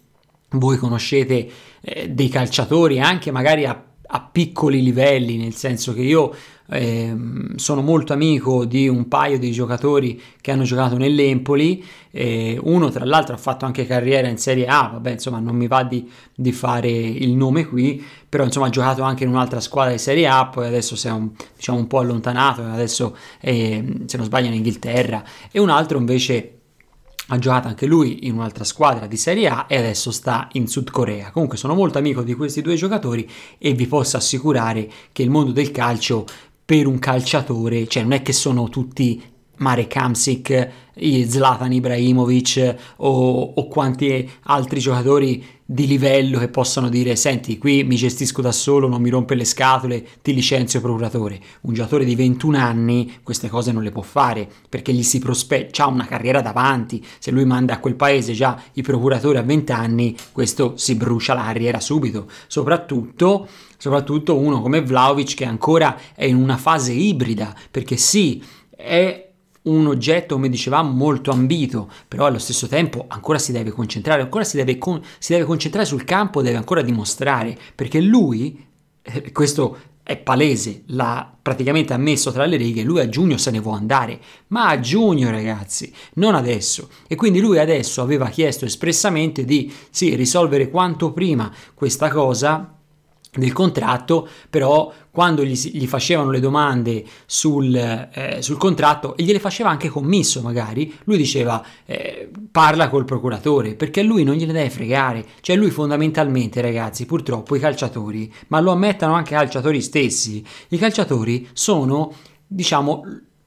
voi 0.52 0.78
conoscete 0.78 1.50
eh, 1.82 2.10
dei 2.10 2.30
calciatori 2.30 3.00
anche 3.00 3.32
magari 3.32 3.66
a 3.66 3.91
a 4.14 4.20
piccoli 4.20 4.82
livelli, 4.82 5.38
nel 5.38 5.56
senso 5.56 5.94
che 5.94 6.02
io 6.02 6.34
eh, 6.70 7.16
sono 7.56 7.82
molto 7.82 8.14
amico 8.14 8.66
di 8.66 8.88
un 8.88 9.08
paio 9.08 9.38
di 9.38 9.52
giocatori 9.52 10.22
che 10.40 10.52
hanno 10.52 10.64
giocato 10.64 10.98
nell'Empoli, 10.98 11.84
eh, 12.12 12.58
uno 12.62 12.90
tra 12.90 13.06
l'altro 13.06 13.36
ha 13.36 13.38
fatto 13.38 13.66
anche 13.66 13.86
carriera 13.86 14.28
in 14.28 14.38
Serie 14.38 14.68
A, 14.68 14.90
vabbè 14.94 15.12
insomma 15.12 15.40
non 15.40 15.56
mi 15.56 15.68
va 15.68 15.84
di, 15.84 16.10
di, 16.34 16.52
fare 16.52 16.90
il 16.90 17.32
nome 17.32 17.66
qui, 17.66 18.04
però 18.28 18.44
insomma 18.44 18.68
ha 18.68 18.70
giocato 18.70 19.02
anche 19.02 19.24
in 19.24 19.30
un'altra 19.30 19.60
squadra 19.60 19.92
di 19.92 20.00
Serie 20.00 20.28
A, 20.28 20.48
poi 20.48 20.68
adesso 20.68 20.96
si 20.96 21.08
è 21.08 21.12
un, 21.12 21.32
diciamo, 21.56 21.78
un 21.78 21.88
po' 21.88 22.00
allontanato, 22.00 22.64
adesso 22.64 23.16
è, 23.40 23.84
se 24.06 24.18
non 24.18 24.26
sbaglio 24.26 24.48
in 24.48 24.54
Inghilterra, 24.54 25.24
e 25.52 25.60
un 25.60 25.70
altro 25.70 25.98
invece 25.98 26.61
ha 27.34 27.40
giocato 27.40 27.70
anche 27.70 27.86
lui 27.86 28.28
in 28.28 28.34
un'altra 28.34 28.66
squadra 28.66 29.08
di 29.08 29.16
Serie 29.16 29.48
A 29.48 29.66
e 29.70 29.78
adesso 29.78 30.12
sta 30.12 30.50
in 30.54 30.68
Sud 30.68 30.92
Corea. 30.92 31.32
Comunque 31.32 31.58
sono 31.58 31.74
molto 31.74 31.98
amico 31.98 32.24
di 32.24 32.34
questi 32.34 32.62
due 32.62 32.76
giocatori 32.76 33.30
e 33.58 33.74
vi 33.74 33.88
posso 33.88 34.18
assicurare 34.18 34.90
che 35.14 35.24
il 35.24 35.30
mondo 35.30 35.54
del 35.54 35.72
calcio 35.72 36.26
per 36.66 36.88
un 36.88 37.00
calciatore, 37.00 37.88
cioè 37.88 38.04
non 38.04 38.12
è 38.12 38.22
che 38.22 38.34
sono 38.34 38.68
tutti 38.68 39.22
Marek 39.58 39.88
Kamsik, 39.88 40.70
Zlatan 41.26 41.72
Ibrahimovic 41.72 42.76
o, 42.98 43.54
o, 43.56 43.68
quanti 43.68 44.30
altri 44.44 44.80
giocatori 44.80 45.46
di 45.72 45.88
livello 45.88 46.38
che 46.38 46.50
possono 46.50 46.90
dire 46.90 47.16
senti 47.16 47.58
qui 47.58 47.86
mi 47.86 47.96
gestisco 47.96 48.42
da 48.42 48.52
solo, 48.52 48.90
non 48.90 49.02
mi 49.02 49.10
rompe 49.10 49.36
le 49.36 49.46
scatole, 49.46 50.06
ti 50.22 50.34
licenzio 50.34 50.82
procuratore. 50.82 51.40
Un 51.62 51.74
giocatore 51.74 52.04
di 52.04 52.14
21 52.14 52.58
anni 52.58 53.20
queste 53.24 53.48
cose 53.48 53.72
non 53.72 53.82
le 53.82 53.90
può 53.90 54.02
fare 54.02 54.50
perché 54.68 54.92
gli 54.92 55.02
si 55.02 55.20
prospetta, 55.20 55.86
ha 55.86 55.88
una 55.88 56.06
carriera 56.06 56.42
davanti, 56.42 57.02
se 57.20 57.32
lui 57.32 57.46
manda 57.46 57.76
a 57.76 57.80
quel 57.80 57.96
paese 57.96 58.34
già 58.34 58.62
i 58.74 58.82
procuratori 58.82 59.38
a 59.38 59.44
20 59.44 59.72
anni 59.72 60.14
questo 60.34 60.76
si 60.76 60.96
brucia 60.96 61.34
la 61.34 61.44
carriera 61.44 61.80
subito, 61.80 62.28
soprattutto, 62.48 63.48
soprattutto 63.78 64.38
uno 64.38 64.62
come 64.62 64.82
Vlaovic 64.82 65.36
che 65.36 65.46
ancora 65.46 65.98
è 66.14 66.26
in 66.26 66.36
una 66.36 66.58
fase 66.58 66.92
ibrida 66.92 67.56
perché 67.72 67.96
sì, 67.96 68.44
è 68.76 69.31
un 69.64 69.88
oggetto, 69.88 70.36
come 70.36 70.50
dicevamo, 70.50 70.92
molto 70.92 71.32
ambito, 71.32 71.90
però 72.08 72.26
allo 72.26 72.40
stesso 72.40 72.68
tempo 72.68 73.06
ancora 73.08 73.38
si 73.38 73.52
deve 73.52 73.72
concentrare, 73.72 74.22
ancora 74.22 74.44
si 74.44 74.58
deve, 74.58 74.78
con, 74.78 75.02
si 75.20 75.34
deve 75.34 75.46
concentrare 75.46 75.86
sul 75.86 76.04
campo, 76.04 76.42
deve 76.42 76.58
ancora 76.58 76.82
dimostrare, 76.82 77.58
perché 77.76 78.02
lui, 78.02 78.66
eh, 79.02 79.32
questo 79.32 79.78
è 80.04 80.18
palese, 80.18 80.84
l'ha 80.88 81.32
praticamente 81.42 81.94
ammesso 81.94 82.32
tra 82.32 82.46
le 82.46 82.58
righe, 82.58 82.84
lui 82.84 83.00
a 83.00 83.08
giugno 83.08 83.38
se 83.38 83.52
ne 83.52 83.60
vuole 83.60 83.80
andare, 83.80 84.20
ma 84.48 84.68
a 84.68 84.80
giugno 84.80 85.30
ragazzi, 85.30 85.94
non 86.16 86.34
adesso. 86.34 86.90
E 87.08 87.16
quindi 87.16 87.40
lui 87.40 87.60
adesso 87.60 88.02
aveva 88.02 88.30
chiesto 88.30 88.66
espressamente 88.66 89.46
di 89.46 89.72
sì, 89.92 90.16
risolvere 90.16 90.70
quanto 90.70 91.14
prima 91.14 91.54
questa 91.76 92.10
cosa 92.10 92.81
del 93.34 93.54
contratto, 93.54 94.28
però 94.50 94.92
quando 95.10 95.44
gli, 95.46 95.54
gli 95.54 95.88
facevano 95.88 96.32
le 96.32 96.42
domande 96.42 97.04
sul, 97.26 97.74
eh, 97.76 98.38
sul, 98.42 98.58
contratto 98.58 99.16
e 99.16 99.24
gliele 99.24 99.40
faceva 99.40 99.70
anche 99.70 99.88
commisso 99.88 100.42
magari, 100.42 100.94
lui 101.06 101.16
diceva 101.16 101.64
eh, 101.86 102.30
parla 102.52 102.90
col 102.90 103.06
procuratore 103.06 103.76
perché 103.76 104.04
lui 104.04 104.24
non 104.24 104.36
gliene 104.36 104.52
deve 104.52 104.70
fregare, 104.70 105.26
cioè 105.40 105.56
lui 105.56 105.70
fondamentalmente 105.70 106.60
ragazzi 106.62 107.06
purtroppo 107.06 107.56
i 107.56 107.60
calciatori, 107.60 108.32
ma 108.48 108.60
lo 108.60 108.72
ammettono 108.72 109.14
anche 109.14 109.34
i 109.34 109.38
calciatori 109.38 109.82
stessi, 109.82 110.44
i 110.70 110.78
calciatori 110.78 111.48
sono 111.54 112.14
diciamo 112.46 113.04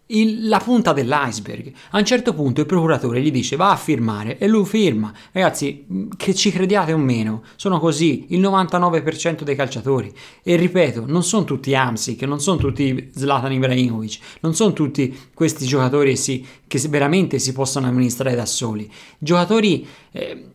il, 0.07 0.49
la 0.49 0.59
punta 0.59 0.93
dell'iceberg. 0.93 1.73
A 1.91 1.99
un 1.99 2.05
certo 2.05 2.35
punto 2.35 2.61
il 2.61 2.67
procuratore 2.67 3.23
gli 3.23 3.31
dice 3.31 3.57
va 3.57 3.71
a 3.71 3.77
firmare 3.77 4.39
e 4.39 4.47
lui 4.47 4.65
firma. 4.65 5.13
Ragazzi, 5.33 5.87
che 6.17 6.35
ci 6.35 6.51
crediate 6.51 6.93
o 6.93 6.99
meno, 6.99 7.43
sono 7.57 7.79
così 7.79 8.27
il 8.31 8.41
99% 8.41 9.43
dei 9.43 9.55
calciatori. 9.55 10.13
E 10.43 10.57
ripeto, 10.57 11.05
non 11.07 11.23
sono 11.23 11.45
tutti 11.45 11.75
Amsic, 11.75 12.23
non 12.23 12.41
sono 12.41 12.59
tutti 12.59 13.11
Zlatan 13.15 13.53
Ibrahimovic, 13.53 14.19
non 14.41 14.55
sono 14.55 14.73
tutti 14.73 15.17
questi 15.33 15.67
giocatori 15.67 16.17
sì, 16.17 16.47
che 16.67 16.79
veramente 16.89 17.39
si 17.39 17.53
possono 17.53 17.87
amministrare 17.87 18.35
da 18.35 18.47
soli. 18.47 18.91
Giocatori... 19.19 19.87
Eh, 20.13 20.49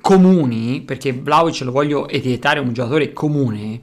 comuni, 0.00 0.80
perché 0.82 1.12
Vlaovic 1.12 1.60
lo 1.62 1.72
voglio 1.72 2.08
etichettare 2.08 2.60
un 2.60 2.72
giocatore 2.72 3.12
comune, 3.12 3.82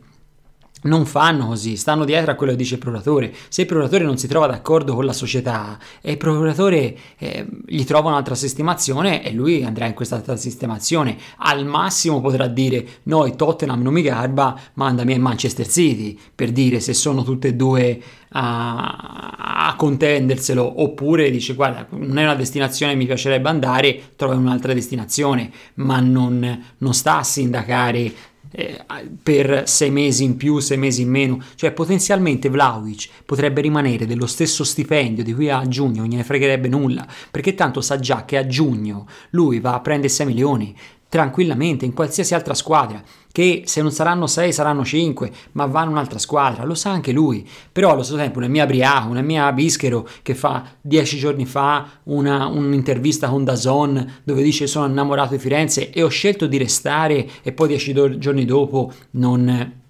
non 0.85 1.05
fanno 1.05 1.47
così, 1.47 1.75
stanno 1.75 2.05
dietro 2.05 2.31
a 2.31 2.35
quello 2.35 2.51
che 2.53 2.57
dice 2.57 2.75
il 2.75 2.79
procuratore. 2.79 3.33
Se 3.49 3.61
il 3.61 3.67
procuratore 3.67 4.03
non 4.03 4.17
si 4.17 4.27
trova 4.27 4.47
d'accordo 4.47 4.93
con 4.95 5.05
la 5.05 5.13
società 5.13 5.77
e 6.01 6.11
il 6.11 6.17
procuratore 6.17 6.97
eh, 7.17 7.45
gli 7.65 7.83
trova 7.83 8.09
un'altra 8.09 8.35
sistemazione 8.35 9.23
e 9.23 9.31
lui 9.31 9.63
andrà 9.63 9.85
in 9.85 9.93
questa 9.93 10.15
altra 10.15 10.35
sistemazione, 10.35 11.17
al 11.37 11.65
massimo 11.65 12.21
potrà 12.21 12.47
dire 12.47 12.85
no, 13.03 13.25
il 13.25 13.35
Tottenham 13.35 13.81
non 13.81 13.93
mi 13.93 14.01
garba, 14.01 14.59
mandami 14.73 15.13
a 15.13 15.19
Manchester 15.19 15.67
City, 15.67 16.17
per 16.33 16.51
dire 16.51 16.79
se 16.79 16.93
sono 16.93 17.23
tutte 17.23 17.49
e 17.49 17.53
due 17.53 18.01
a, 18.37 19.67
a 19.67 19.75
contenderselo, 19.75 20.81
oppure 20.81 21.31
dice 21.31 21.53
guarda, 21.53 21.87
non 21.91 22.17
è 22.17 22.23
una 22.23 22.35
destinazione 22.35 22.91
che 22.91 22.97
mi 22.97 23.05
piacerebbe 23.05 23.49
andare, 23.49 24.11
trova 24.15 24.35
un'altra 24.35 24.73
destinazione, 24.73 25.51
ma 25.75 25.99
non, 25.99 26.63
non 26.77 26.93
sta 26.93 27.19
a 27.19 27.23
sindacare 27.23 28.33
eh, 28.55 28.85
per 29.21 29.63
sei 29.67 29.91
mesi 29.91 30.23
in 30.23 30.37
più, 30.37 30.59
sei 30.59 30.77
mesi 30.77 31.01
in 31.01 31.09
meno, 31.09 31.43
cioè 31.55 31.73
potenzialmente 31.73 32.49
Vlaovic 32.49 33.09
potrebbe 33.25 33.61
rimanere 33.61 34.05
dello 34.05 34.27
stesso 34.27 34.63
stipendio 34.63 35.23
di 35.23 35.33
qui 35.33 35.49
a 35.49 35.67
giugno, 35.67 36.01
non 36.01 36.09
gliene 36.09 36.23
fregherebbe 36.23 36.69
nulla, 36.69 37.05
perché 37.29 37.53
tanto 37.53 37.81
sa 37.81 37.99
già 37.99 38.23
che 38.23 38.37
a 38.37 38.47
giugno 38.47 39.07
lui 39.31 39.59
va 39.59 39.73
a 39.73 39.81
prendere 39.81 40.09
6 40.09 40.25
milioni, 40.25 40.75
tranquillamente 41.09 41.85
in 41.85 41.93
qualsiasi 41.93 42.33
altra 42.33 42.53
squadra, 42.53 43.03
che 43.35 43.63
se 43.65 43.81
non 43.81 43.91
saranno 43.91 44.27
6 44.27 44.53
saranno 44.53 44.85
5, 44.85 45.29
ma 45.51 45.65
vanno 45.65 45.91
un'altra 45.91 46.17
squadra, 46.19 46.63
lo 46.63 46.73
sa 46.73 46.91
anche 46.91 47.11
lui. 47.11 47.45
Però 47.69 47.91
allo 47.91 48.01
stesso 48.01 48.17
tempo 48.17 48.37
una 48.37 48.47
mia 48.47 48.65
Brià, 48.65 49.05
una 49.09 49.19
mia 49.19 49.51
Bischero 49.51 50.07
che 50.21 50.33
fa 50.33 50.63
10 50.79 51.17
giorni 51.17 51.45
fa 51.45 51.85
una, 52.03 52.45
un'intervista 52.45 53.27
con 53.27 53.43
Dazon 53.43 54.21
dove 54.23 54.41
dice 54.41 54.67
sono 54.67 54.85
innamorato 54.85 55.33
di 55.33 55.39
Firenze 55.39 55.89
e 55.89 56.01
ho 56.01 56.07
scelto 56.07 56.47
di 56.47 56.57
restare 56.57 57.27
e 57.43 57.51
poi 57.51 57.67
10 57.67 58.19
giorni 58.19 58.45
dopo 58.45 58.93
non 59.11 59.83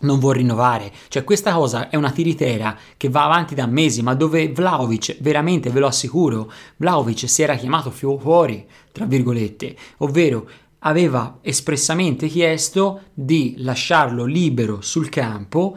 non 0.00 0.18
vuol 0.18 0.36
rinnovare. 0.36 0.92
Cioè 1.08 1.24
questa 1.24 1.52
cosa 1.52 1.88
è 1.88 1.96
una 1.96 2.10
tiritera 2.10 2.76
che 2.96 3.08
va 3.08 3.24
avanti 3.24 3.54
da 3.54 3.66
mesi, 3.66 4.02
ma 4.02 4.14
dove 4.14 4.52
Vlaovic, 4.52 5.16
veramente 5.20 5.70
ve 5.70 5.80
lo 5.80 5.86
assicuro, 5.86 6.52
Vlaovic 6.76 7.28
si 7.28 7.42
era 7.42 7.56
chiamato 7.56 7.90
fuori, 7.90 8.66
tra 8.92 9.06
virgolette, 9.06 9.74
ovvero 9.98 10.46
aveva 10.86 11.38
espressamente 11.42 12.26
chiesto 12.28 13.02
di 13.12 13.54
lasciarlo 13.58 14.24
libero 14.24 14.80
sul 14.80 15.08
campo 15.08 15.76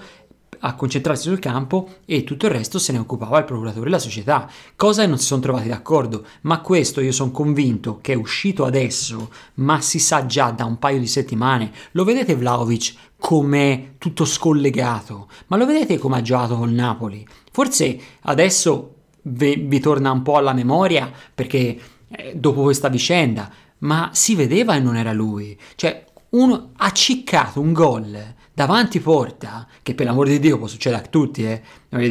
a 0.60 0.74
concentrarsi 0.74 1.28
sul 1.28 1.40
campo 1.40 1.98
e 2.06 2.24
tutto 2.24 2.48
il 2.48 2.52
resto 2.52 2.80
se 2.80 2.92
ne 2.92 2.98
occupava 2.98 3.38
il 3.38 3.46
procuratore 3.46 3.86
della 3.86 4.00
società, 4.00 4.50
cosa 4.76 5.02
che 5.02 5.08
non 5.08 5.20
si 5.20 5.26
sono 5.26 5.42
trovati 5.42 5.68
d'accordo, 5.68 6.26
ma 6.42 6.62
questo 6.62 7.00
io 7.00 7.12
sono 7.12 7.30
convinto 7.30 8.00
che 8.02 8.14
è 8.14 8.16
uscito 8.16 8.66
adesso, 8.66 9.30
ma 9.56 9.82
si 9.82 10.00
sa 10.00 10.26
già 10.26 10.50
da 10.50 10.66
un 10.66 10.80
paio 10.80 11.00
di 11.00 11.08
settimane. 11.08 11.72
Lo 11.92 12.04
vedete 12.04 12.36
Vlaovic 12.36 12.96
come 13.20 13.96
tutto 14.00 14.26
scollegato, 14.26 15.28
ma 15.48 15.58
lo 15.58 15.66
vedete 15.66 15.98
come 16.00 16.18
ha 16.18 16.22
giocato 16.22 16.58
col 16.58 16.72
Napoli? 16.72 17.26
Forse 17.52 18.00
adesso 18.22 18.96
vi, 19.22 19.56
vi 19.58 19.80
torna 19.80 20.12
un 20.12 20.24
po' 20.24 20.38
alla 20.38 20.54
memoria 20.54 21.12
perché 21.34 21.80
eh, 22.10 22.34
dopo 22.36 22.64
questa 22.64 22.90
vicenda, 22.90 23.52
ma 23.80 24.10
si 24.14 24.36
vedeva 24.36 24.76
e 24.76 24.80
non 24.80 24.96
era 24.96 25.14
lui. 25.14 25.58
Cioè, 25.76 26.06
uno 26.30 26.72
ha 26.76 26.92
ciccato 26.92 27.60
un 27.62 27.74
gol 27.74 28.36
davanti 28.58 29.00
porta, 29.00 29.68
che 29.84 29.94
per 29.94 30.08
l'amor 30.08 30.28
di 30.28 30.40
Dio 30.40 30.58
può 30.58 30.66
succedere 30.66 31.04
a 31.04 31.08
tutti, 31.08 31.44
eh. 31.44 31.62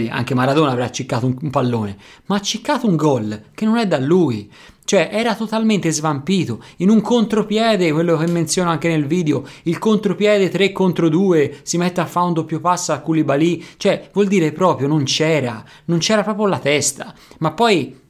anche 0.08 0.34
Maradona 0.34 0.70
avrà 0.70 0.88
ciccato 0.92 1.26
un, 1.26 1.36
un 1.40 1.50
pallone, 1.50 1.96
ma 2.26 2.36
ha 2.36 2.40
ciccato 2.40 2.86
un 2.86 2.94
gol 2.94 3.46
che 3.52 3.64
non 3.64 3.78
è 3.78 3.86
da 3.88 3.98
lui. 3.98 4.48
Cioè 4.84 5.08
era 5.10 5.34
totalmente 5.34 5.90
svampito, 5.90 6.62
in 6.76 6.88
un 6.88 7.00
contropiede, 7.00 7.90
quello 7.90 8.16
che 8.16 8.28
menziono 8.28 8.70
anche 8.70 8.86
nel 8.86 9.06
video, 9.06 9.42
il 9.64 9.78
contropiede 9.78 10.48
3 10.48 10.70
contro 10.70 11.08
2, 11.08 11.58
si 11.64 11.76
mette 11.76 12.00
a 12.00 12.06
fare 12.06 12.28
un 12.28 12.34
doppio 12.34 12.60
passo 12.60 12.92
a 12.92 13.00
Koulibaly, 13.00 13.64
cioè 13.78 14.08
vuol 14.12 14.28
dire 14.28 14.52
proprio 14.52 14.86
non 14.86 15.02
c'era, 15.02 15.64
non 15.86 15.98
c'era 15.98 16.22
proprio 16.22 16.46
la 16.46 16.60
testa, 16.60 17.12
ma 17.38 17.50
poi 17.50 18.04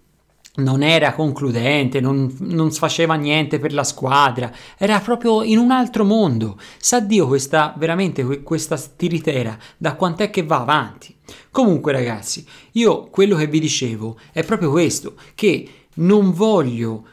non 0.57 0.83
era 0.83 1.13
concludente, 1.13 2.01
non, 2.01 2.35
non 2.41 2.71
faceva 2.71 3.15
niente 3.15 3.59
per 3.59 3.73
la 3.73 3.85
squadra, 3.85 4.53
era 4.77 4.99
proprio 5.01 5.43
in 5.43 5.59
un 5.59 5.71
altro 5.71 6.05
mondo. 6.05 6.59
Sa 6.79 7.01
Dio 7.01 7.27
questa, 7.27 7.75
veramente 7.77 8.43
questa 8.43 8.77
tiritera, 8.77 9.57
da 9.77 9.95
quant'è 9.95 10.31
che 10.31 10.43
va 10.43 10.61
avanti. 10.61 11.15
Comunque 11.51 11.93
ragazzi, 11.93 12.45
io 12.73 13.09
quello 13.11 13.37
che 13.37 13.47
vi 13.47 13.61
dicevo 13.61 14.19
è 14.33 14.45
proprio 14.45 14.71
questo, 14.71 15.15
che 15.35 15.69
non 15.95 16.33
voglio 16.33 17.05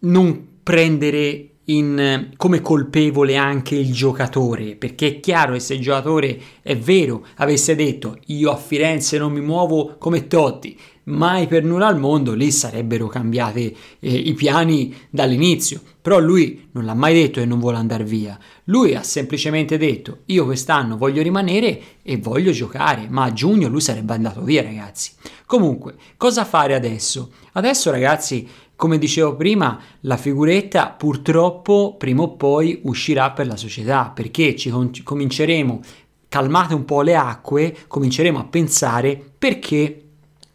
non 0.00 0.48
prendere 0.62 1.48
in, 1.66 2.30
come 2.36 2.60
colpevole 2.60 3.36
anche 3.36 3.74
il 3.74 3.92
giocatore, 3.92 4.76
perché 4.76 5.06
è 5.06 5.20
chiaro 5.20 5.54
che 5.54 5.60
se 5.60 5.74
il 5.74 5.80
giocatore 5.80 6.38
è 6.62 6.76
vero 6.76 7.24
avesse 7.36 7.74
detto 7.74 8.18
io 8.26 8.50
a 8.50 8.56
Firenze 8.56 9.18
non 9.18 9.32
mi 9.32 9.40
muovo 9.40 9.96
come 9.98 10.26
Totti, 10.26 10.78
mai 11.04 11.46
per 11.46 11.64
nulla 11.64 11.86
al 11.86 11.98
mondo 11.98 12.34
lì 12.34 12.50
sarebbero 12.50 13.06
cambiati 13.06 13.76
eh, 14.00 14.12
i 14.12 14.32
piani 14.34 14.94
dall'inizio. 15.10 15.80
Però 16.00 16.18
lui 16.18 16.68
non 16.72 16.84
l'ha 16.84 16.94
mai 16.94 17.14
detto 17.14 17.40
e 17.40 17.44
non 17.46 17.60
vuole 17.60 17.78
andare 17.78 18.04
via. 18.04 18.38
Lui 18.64 18.94
ha 18.94 19.02
semplicemente 19.02 19.78
detto 19.78 20.18
io 20.26 20.44
quest'anno 20.44 20.96
voglio 20.96 21.22
rimanere 21.22 21.80
e 22.02 22.18
voglio 22.18 22.52
giocare, 22.52 23.06
ma 23.08 23.24
a 23.24 23.32
giugno 23.32 23.68
lui 23.68 23.80
sarebbe 23.80 24.12
andato 24.12 24.42
via 24.42 24.62
ragazzi. 24.62 25.12
Comunque, 25.46 25.96
cosa 26.16 26.44
fare 26.44 26.74
adesso? 26.74 27.32
Adesso 27.52 27.90
ragazzi, 27.90 28.46
come 28.76 28.98
dicevo 28.98 29.36
prima, 29.36 29.80
la 30.00 30.16
figuretta 30.16 30.90
purtroppo 30.90 31.96
prima 31.96 32.22
o 32.22 32.34
poi 32.36 32.80
uscirà 32.84 33.30
per 33.30 33.46
la 33.46 33.56
società 33.56 34.10
perché 34.14 34.56
ci 34.56 34.70
com- 34.70 34.90
cominceremo, 35.02 35.80
calmate 36.28 36.74
un 36.74 36.84
po' 36.84 37.02
le 37.02 37.14
acque, 37.14 37.76
cominceremo 37.86 38.38
a 38.38 38.44
pensare 38.44 39.22
perché 39.38 40.03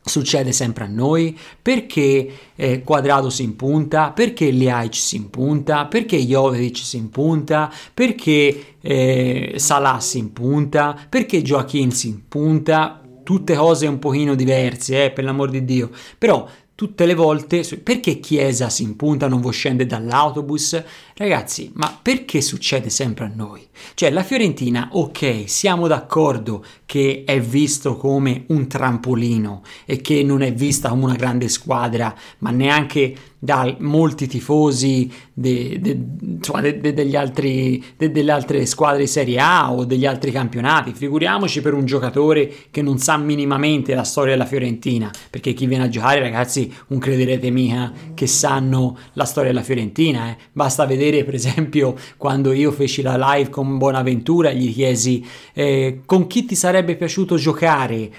succede 0.10 0.52
sempre 0.52 0.84
a 0.84 0.88
noi, 0.88 1.38
perché 1.62 2.30
eh, 2.56 2.84
Quadrado 2.84 3.30
si 3.30 3.44
impunta, 3.44 4.12
perché 4.12 4.50
Liaic 4.50 4.96
si 4.96 5.16
impunta, 5.16 5.86
perché 5.86 6.18
Jovetic 6.18 6.78
si 6.78 6.98
impunta, 6.98 7.72
perché 7.94 8.76
eh, 8.82 9.54
Salah 9.56 10.00
si 10.00 10.18
impunta, 10.18 10.98
perché 11.08 11.42
Joaquin 11.42 11.92
si 11.92 12.08
impunta, 12.10 13.02
tutte 13.24 13.56
cose 13.56 13.88
un 13.88 14.00
pochino 14.00 14.36
diverse, 14.36 15.06
eh, 15.06 15.12
per 15.12 15.24
l'amor 15.24 15.50
di 15.50 15.64
Dio, 15.64 15.92
però 16.18 16.48
tutte 16.80 17.06
le 17.06 17.14
volte 17.14 17.62
perché 17.84 18.22
Chiesa 18.22 18.70
si 18.70 18.84
impunta, 18.84 19.28
non 19.28 19.42
vuoi 19.42 19.52
scendere 19.52 19.90
dall'autobus? 19.90 20.82
Ragazzi, 21.20 21.70
ma 21.74 22.00
perché 22.02 22.40
succede 22.40 22.90
sempre 22.90 23.26
a 23.26 23.32
noi? 23.36 23.68
Cioè, 23.94 24.10
la 24.10 24.24
Fiorentina, 24.24 24.88
ok, 24.94 25.44
siamo 25.48 25.88
d'accordo 25.88 26.64
che 26.86 27.24
è 27.26 27.42
visto 27.42 27.98
come 27.98 28.46
un 28.48 28.70
trampolino 28.70 29.62
e 29.86 30.00
che 30.00 30.24
non 30.24 30.42
è 30.42 30.54
vista 30.54 30.88
come 30.88 31.04
una 31.04 31.16
grande 31.16 31.50
squadra, 31.50 32.16
ma 32.38 32.52
neanche 32.52 33.16
da 33.42 33.74
molti 33.80 34.28
tifosi 34.28 35.10
de, 35.34 35.80
de, 35.80 35.98
de, 35.98 37.18
altri, 37.18 37.82
delle 37.96 38.32
altre 38.32 38.66
squadre 38.66 39.02
di 39.02 39.08
Serie 39.08 39.40
A 39.40 39.72
o 39.72 39.86
degli 39.86 40.06
altri 40.06 40.32
campionati. 40.32 40.94
Figuriamoci 40.94 41.62
per 41.62 41.74
un 41.74 41.86
giocatore 41.86 42.52
che 42.70 42.82
non 42.82 42.98
sa 42.98 43.16
minimamente 43.18 43.96
la 43.96 44.04
storia 44.04 44.34
della 44.34 44.46
Fiorentina, 44.46 45.10
perché 45.30 45.54
chi 45.54 45.68
viene 45.68 45.86
a 45.86 45.90
giocare, 45.90 46.20
ragazzi, 46.20 46.74
un 46.88 47.00
crederete 47.00 47.50
mica 47.50 47.94
che 48.14 48.28
sanno 48.28 48.98
la 49.14 49.26
storia 49.26 49.52
della 49.52 49.64
Fiorentina. 49.64 50.30
Eh. 50.30 50.38
Basta 50.52 50.86
vedere, 50.86 51.09
per 51.24 51.34
esempio, 51.34 51.96
quando 52.18 52.52
io 52.54 52.72
feci 52.72 53.02
la 53.02 53.18
live 53.34 53.50
con 53.50 53.78
Bonaventura, 53.78 54.52
gli 54.52 54.74
chiesi 54.74 55.26
eh, 55.54 56.02
con 56.06 56.28
chi 56.28 56.46
ti 56.46 56.56
sarebbe 56.56 56.96
piaciuto 56.96 57.36
giocare? 57.36 58.12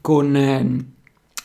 Con... 0.00 0.36
Eh, 0.36 0.96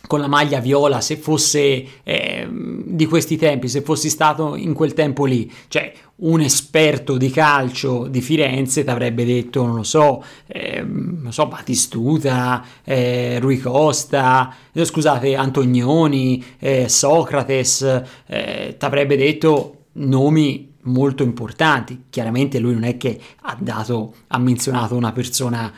con 0.06 0.20
la 0.20 0.28
maglia 0.28 0.60
viola 0.60 1.00
se 1.00 1.16
fosse 1.16 1.86
eh, 2.04 2.48
di 2.52 3.06
questi 3.06 3.38
tempi, 3.38 3.70
se 3.70 3.82
fossi 3.82 4.10
stato 4.10 4.56
in 4.56 4.74
quel 4.74 4.94
tempo 4.94 5.26
lì, 5.26 5.52
cioè 5.70 5.92
un 6.18 6.42
esperto 6.42 7.18
di 7.18 7.30
calcio 7.32 8.08
di 8.08 8.22
Firenze 8.22 8.84
ti 8.84 8.89
avrebbe 8.89 9.26
detto, 9.26 9.66
non 9.66 9.76
lo 9.78 9.84
so, 9.84 10.24
eh, 10.46 10.84
non 10.84 11.32
so, 11.32 11.48
Batistuta, 11.48 12.63
eh, 12.84 13.39
Rui 13.39 13.60
Costa, 13.60 14.54
eh, 14.72 14.86
scusate, 14.86 15.36
Antonioni, 15.36 16.44
eh, 16.60 16.88
Socrates, 16.89 17.82
eh, 18.28 18.76
ti 18.78 18.86
avrebbe 18.86 19.16
detto 19.16 19.86
nomi 19.94 20.72
molto 20.84 21.24
importanti. 21.24 22.06
Chiaramente 22.10 22.60
lui 22.60 22.74
non 22.74 22.84
è 22.84 22.98
che 22.98 23.19
ha 23.41 23.58
dato, 23.60 24.13
ha 24.28 24.38
menzionato 24.38 24.96
una 24.96 25.12
persona 25.12 25.72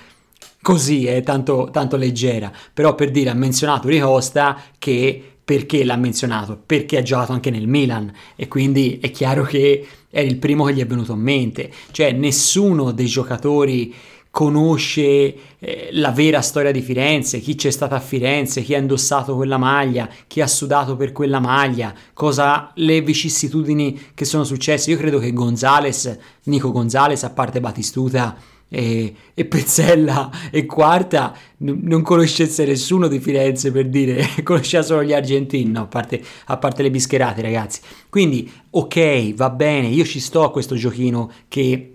così, 0.62 1.06
è 1.06 1.22
tanto, 1.22 1.70
tanto 1.72 1.96
leggera, 1.96 2.52
però 2.74 2.96
per 2.96 3.12
dire 3.12 3.30
ha 3.30 3.36
menzionato 3.36 3.88
Ricosta 3.88 4.60
che 4.80 5.36
perché 5.46 5.84
l'ha 5.84 5.96
menzionato? 5.96 6.60
Perché 6.66 6.98
ha 6.98 7.04
giocato 7.04 7.32
anche 7.32 7.52
nel 7.52 7.68
Milan 7.68 8.12
e 8.36 8.48
quindi 8.48 8.98
è 9.00 9.12
chiaro 9.12 9.44
che 9.44 9.86
è 10.10 10.20
il 10.20 10.38
primo 10.38 10.66
che 10.66 10.74
gli 10.74 10.82
è 10.82 10.88
venuto 10.88 11.14
in 11.14 11.20
mente, 11.20 11.72
cioè 11.92 12.12
nessuno 12.14 12.92
dei 12.92 13.06
giocatori 13.06 13.94
conosce 14.36 15.34
eh, 15.60 15.88
la 15.94 16.12
vera 16.12 16.42
storia 16.42 16.74
di 16.74 16.82
Firenze, 16.82 17.40
chi 17.40 17.56
c'è 17.56 17.72
stato 17.72 17.96
a 17.96 18.02
Firenze, 18.02 18.64
chi 18.64 18.76
ha 18.76 18.80
indossato 18.80 19.34
quella 19.34 19.58
maglia, 19.58 20.10
chi 20.28 20.42
ha 20.42 20.48
sudato 20.48 20.98
per 20.98 21.14
quella 21.14 21.40
maglia, 21.40 21.94
cosa 22.12 22.70
le 22.76 23.00
vicissitudini 23.00 24.08
che 24.14 24.26
sono 24.26 24.44
successe. 24.44 24.92
Io 24.92 24.98
credo 24.98 25.20
che 25.20 25.32
Gonzales, 25.32 26.18
Nico 26.44 26.74
Gonzales, 26.74 27.24
a 27.24 27.30
parte 27.30 27.62
Batistuta, 27.62 28.36
e, 28.68 29.16
e 29.34 29.46
Pezzella 29.46 30.30
e 30.52 30.66
Quarta 30.66 31.34
n- 31.60 31.80
non 31.84 32.02
conoscesse 32.02 32.66
nessuno 32.66 33.08
di 33.08 33.20
Firenze 33.20 33.72
per 33.72 33.88
dire, 33.88 34.28
conosceva 34.44 34.84
solo 34.84 35.02
gli 35.02 35.14
argentini, 35.14 35.72
no, 35.72 35.84
a 35.84 35.88
parte, 35.88 36.22
a 36.48 36.58
parte 36.58 36.84
le 36.84 36.92
bischerate 36.92 37.42
ragazzi. 37.42 37.80
Quindi 38.10 38.52
ok, 38.70 39.34
va 39.34 39.50
bene, 39.50 39.88
io 39.88 40.04
ci 40.04 40.20
sto 40.20 40.44
a 40.44 40.52
questo 40.52 40.76
giochino 40.76 41.32
che 41.48 41.95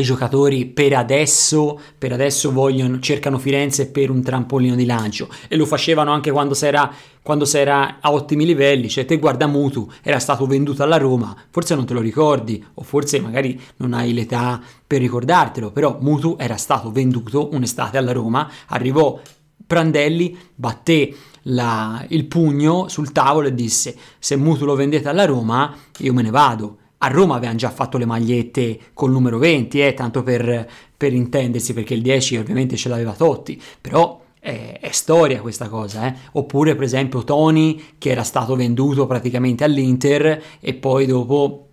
i 0.00 0.02
giocatori 0.02 0.66
per 0.66 0.94
adesso, 0.94 1.78
per 1.96 2.12
adesso 2.12 2.52
vogliono, 2.52 2.98
cercano 2.98 3.38
Firenze 3.38 3.90
per 3.90 4.10
un 4.10 4.22
trampolino 4.22 4.74
di 4.74 4.84
lancio. 4.84 5.28
E 5.48 5.56
lo 5.56 5.66
facevano 5.66 6.12
anche 6.12 6.30
quando 6.30 6.54
si 6.54 6.66
era, 6.66 7.98
a 8.00 8.12
ottimi 8.12 8.44
livelli, 8.44 8.88
cioè 8.88 9.04
te 9.04 9.18
guarda 9.18 9.46
Mutu, 9.46 9.90
era 10.02 10.18
stato 10.18 10.46
venduto 10.46 10.82
alla 10.82 10.96
Roma, 10.96 11.36
forse 11.50 11.74
non 11.74 11.86
te 11.86 11.94
lo 11.94 12.00
ricordi 12.00 12.64
o 12.74 12.82
forse 12.82 13.20
magari 13.20 13.60
non 13.76 13.92
hai 13.92 14.12
l'età 14.12 14.60
per 14.86 15.00
ricordartelo, 15.00 15.70
però 15.70 15.98
Mutu 16.00 16.36
era 16.38 16.56
stato 16.56 16.90
venduto 16.90 17.50
un'estate 17.52 17.96
alla 17.96 18.12
Roma, 18.12 18.50
arrivò 18.66 19.20
Prandelli, 19.66 20.36
batté 20.54 21.14
la, 21.44 22.04
il 22.08 22.26
pugno 22.26 22.88
sul 22.88 23.12
tavolo 23.12 23.48
e 23.48 23.54
disse 23.54 23.96
se 24.18 24.36
Mutu 24.36 24.64
lo 24.64 24.74
vendete 24.74 25.08
alla 25.08 25.24
Roma 25.24 25.74
io 25.98 26.12
me 26.12 26.22
ne 26.22 26.30
vado 26.30 26.78
a 27.04 27.08
Roma 27.08 27.36
avevano 27.36 27.58
già 27.58 27.70
fatto 27.70 27.98
le 27.98 28.06
magliette 28.06 28.78
col 28.94 29.10
numero 29.10 29.36
20, 29.36 29.80
eh, 29.80 29.92
tanto 29.92 30.22
per, 30.22 30.66
per 30.96 31.12
intendersi, 31.12 31.74
perché 31.74 31.92
il 31.92 32.00
10 32.00 32.38
ovviamente 32.38 32.76
ce 32.76 32.88
l'aveva 32.88 33.12
Totti, 33.12 33.60
però 33.78 34.22
è, 34.40 34.78
è, 34.80 34.90
storia 34.90 35.42
questa 35.42 35.68
cosa, 35.68 36.06
eh? 36.06 36.14
oppure 36.32 36.74
per 36.74 36.84
esempio 36.84 37.22
Tony 37.22 37.80
che 37.98 38.08
era 38.08 38.22
stato 38.22 38.56
venduto 38.56 39.06
praticamente 39.06 39.64
all'Inter 39.64 40.42
e 40.60 40.74
poi 40.74 41.04
dopo 41.04 41.68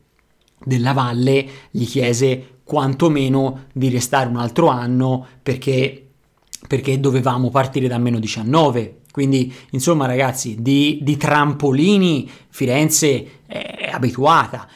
della 0.63 0.91
Valle 0.91 1.46
gli 1.72 1.86
chiese 1.86 2.60
quantomeno 2.65 3.67
di 3.74 3.89
restare 3.89 4.28
un 4.28 4.36
altro 4.36 4.67
anno 4.67 5.26
perché, 5.41 6.08
perché 6.67 7.00
dovevamo 7.00 7.50
partire 7.50 7.88
da 7.88 7.98
meno 7.98 8.20
19. 8.20 8.98
Quindi, 9.12 9.54
insomma, 9.72 10.06
ragazzi, 10.06 10.62
di, 10.62 11.00
di 11.02 11.17
trampolini 11.17 12.30
Firenze 12.50 13.39
è 13.46 13.89
abituata 13.91 14.67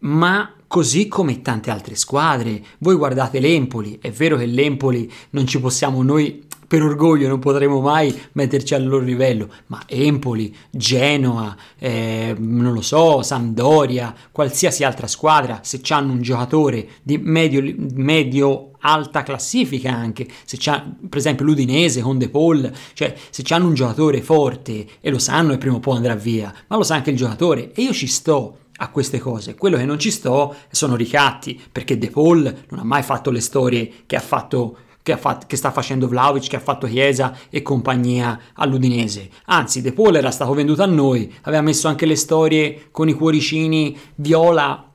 ma 0.00 0.52
così 0.66 1.08
come 1.08 1.42
tante 1.42 1.70
altre 1.70 1.96
squadre. 1.96 2.62
Voi 2.78 2.94
guardate 2.94 3.40
l'Empoli, 3.40 3.98
è 4.00 4.10
vero 4.10 4.36
che 4.36 4.46
l'Empoli 4.46 5.10
non 5.30 5.46
ci 5.46 5.58
possiamo 5.60 6.02
noi 6.02 6.46
per 6.68 6.82
orgoglio 6.82 7.28
non 7.28 7.38
potremo 7.38 7.80
mai 7.80 8.14
metterci 8.32 8.74
al 8.74 8.86
loro 8.86 9.02
livello, 9.02 9.48
ma 9.68 9.82
Empoli, 9.86 10.54
Genoa, 10.70 11.56
eh, 11.78 12.36
non 12.38 12.74
lo 12.74 12.82
so, 12.82 13.22
Sampdoria, 13.22 14.14
qualsiasi 14.30 14.84
altra 14.84 15.06
squadra, 15.06 15.60
se 15.62 15.80
hanno 15.88 16.12
un 16.12 16.20
giocatore 16.20 16.86
di 17.02 17.16
medio, 17.16 17.62
medio 17.94 18.72
alta 18.80 19.22
classifica 19.22 19.90
anche, 19.90 20.28
se 20.44 20.58
c'ha 20.60 20.94
per 21.08 21.18
esempio 21.18 21.46
l'Udinese 21.46 22.02
con 22.02 22.18
De 22.18 22.28
Paul, 22.28 22.70
cioè 22.92 23.14
se 23.30 23.42
hanno 23.48 23.66
un 23.66 23.74
giocatore 23.74 24.20
forte 24.20 24.86
e 25.00 25.10
lo 25.10 25.18
sanno 25.18 25.54
e 25.54 25.58
prima 25.58 25.76
o 25.76 25.80
poi 25.80 25.96
andrà 25.96 26.14
via, 26.14 26.52
ma 26.66 26.76
lo 26.76 26.82
sa 26.82 26.96
anche 26.96 27.10
il 27.10 27.16
giocatore 27.16 27.72
e 27.72 27.80
io 27.80 27.94
ci 27.94 28.06
sto 28.06 28.58
a 28.78 28.90
queste 28.90 29.18
cose. 29.18 29.54
Quello 29.54 29.76
che 29.76 29.84
non 29.84 29.98
ci 29.98 30.10
sto 30.10 30.54
sono 30.70 30.96
ricatti, 30.96 31.60
perché 31.70 31.98
De 31.98 32.10
Paul 32.10 32.42
non 32.70 32.80
ha 32.80 32.84
mai 32.84 33.02
fatto 33.02 33.30
le 33.30 33.40
storie 33.40 33.90
che 34.06 34.16
ha 34.16 34.20
fatto 34.20 34.78
che, 35.02 35.16
fatto, 35.16 35.46
che, 35.46 35.56
sta 35.56 35.70
facendo 35.70 36.06
Vlaovic, 36.06 36.48
che 36.48 36.56
ha 36.56 36.60
fatto 36.60 36.86
Chiesa 36.86 37.34
e 37.48 37.62
compagnia 37.62 38.38
all'Udinese. 38.54 39.30
Anzi, 39.46 39.80
De 39.80 39.92
Paul 39.92 40.16
era 40.16 40.30
stato 40.30 40.52
venduto 40.52 40.82
a 40.82 40.86
noi, 40.86 41.32
aveva 41.42 41.62
messo 41.62 41.88
anche 41.88 42.04
le 42.04 42.16
storie 42.16 42.88
con 42.90 43.08
i 43.08 43.14
cuoricini 43.14 43.96
viola 44.16 44.87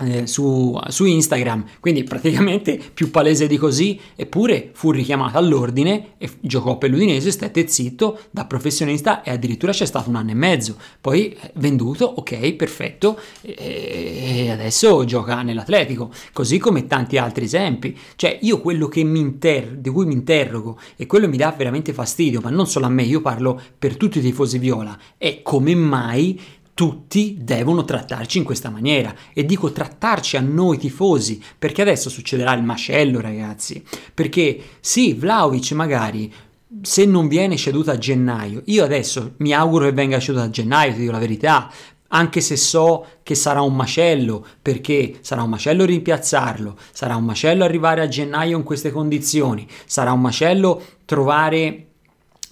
eh, 0.00 0.26
su, 0.26 0.78
su, 0.88 1.04
Instagram, 1.04 1.64
quindi 1.80 2.04
praticamente 2.04 2.80
più 2.92 3.10
palese 3.10 3.46
di 3.46 3.56
così, 3.56 3.98
eppure 4.14 4.70
fu 4.72 4.90
richiamato 4.90 5.38
all'ordine 5.38 6.14
e 6.18 6.30
giocò 6.40 6.78
per 6.78 6.90
l'Udinese, 6.90 7.30
stette 7.30 7.66
zitto 7.68 8.18
da 8.30 8.44
professionista 8.44 9.22
e 9.22 9.30
addirittura 9.30 9.72
c'è 9.72 9.86
stato 9.86 10.08
un 10.08 10.16
anno 10.16 10.30
e 10.30 10.34
mezzo, 10.34 10.76
poi 11.00 11.30
eh, 11.30 11.52
venduto, 11.54 12.04
ok, 12.04 12.52
perfetto, 12.52 13.18
e, 13.40 14.44
e 14.44 14.50
adesso 14.50 15.04
gioca 15.04 15.42
nell'Atletico, 15.42 16.10
così 16.32 16.58
come 16.58 16.86
tanti 16.86 17.16
altri 17.16 17.44
esempi. 17.44 17.96
Cioè 18.16 18.38
io 18.42 18.60
quello 18.60 18.88
che 18.88 19.02
mi 19.04 19.20
inter- 19.20 19.76
di 19.76 19.90
cui 19.90 20.06
mi 20.06 20.14
interrogo 20.14 20.78
e 20.96 21.06
quello 21.06 21.28
mi 21.28 21.36
dà 21.36 21.54
veramente 21.56 21.92
fastidio, 21.92 22.40
ma 22.42 22.50
non 22.50 22.66
solo 22.66 22.86
a 22.86 22.90
me, 22.90 23.02
io 23.02 23.20
parlo 23.20 23.60
per 23.78 23.96
tutti 23.96 24.18
i 24.18 24.22
tifosi 24.22 24.58
viola, 24.58 24.96
è 25.16 25.42
come 25.42 25.74
mai 25.74 26.40
tutti 26.78 27.36
devono 27.40 27.84
trattarci 27.84 28.38
in 28.38 28.44
questa 28.44 28.70
maniera. 28.70 29.12
E 29.32 29.44
dico 29.44 29.72
trattarci 29.72 30.36
a 30.36 30.40
noi 30.40 30.78
tifosi 30.78 31.42
perché 31.58 31.82
adesso 31.82 32.08
succederà 32.08 32.52
il 32.52 32.62
macello 32.62 33.20
ragazzi. 33.20 33.82
Perché 34.14 34.60
sì 34.78 35.12
Vlaovic 35.12 35.72
magari 35.72 36.32
se 36.80 37.04
non 37.04 37.26
viene 37.26 37.56
ceduto 37.56 37.90
a 37.90 37.96
gennaio 37.96 38.60
io 38.66 38.84
adesso 38.84 39.32
mi 39.38 39.54
auguro 39.54 39.86
che 39.86 39.92
venga 39.92 40.20
ceduto 40.20 40.44
a 40.44 40.50
gennaio 40.50 40.92
ti 40.92 40.98
dico 40.98 41.12
la 41.12 41.18
verità 41.18 41.72
anche 42.08 42.42
se 42.42 42.56
so 42.56 43.06
che 43.22 43.34
sarà 43.34 43.60
un 43.60 43.74
macello, 43.74 44.46
perché 44.62 45.18
sarà 45.20 45.42
un 45.42 45.50
macello 45.50 45.84
rimpiazzarlo, 45.84 46.76
sarà 46.90 47.16
un 47.16 47.24
macello 47.24 47.64
arrivare 47.64 48.00
a 48.00 48.08
gennaio 48.08 48.56
in 48.56 48.62
queste 48.62 48.90
condizioni, 48.90 49.66
sarà 49.84 50.12
un 50.12 50.20
macello 50.20 50.82
trovare 51.04 51.87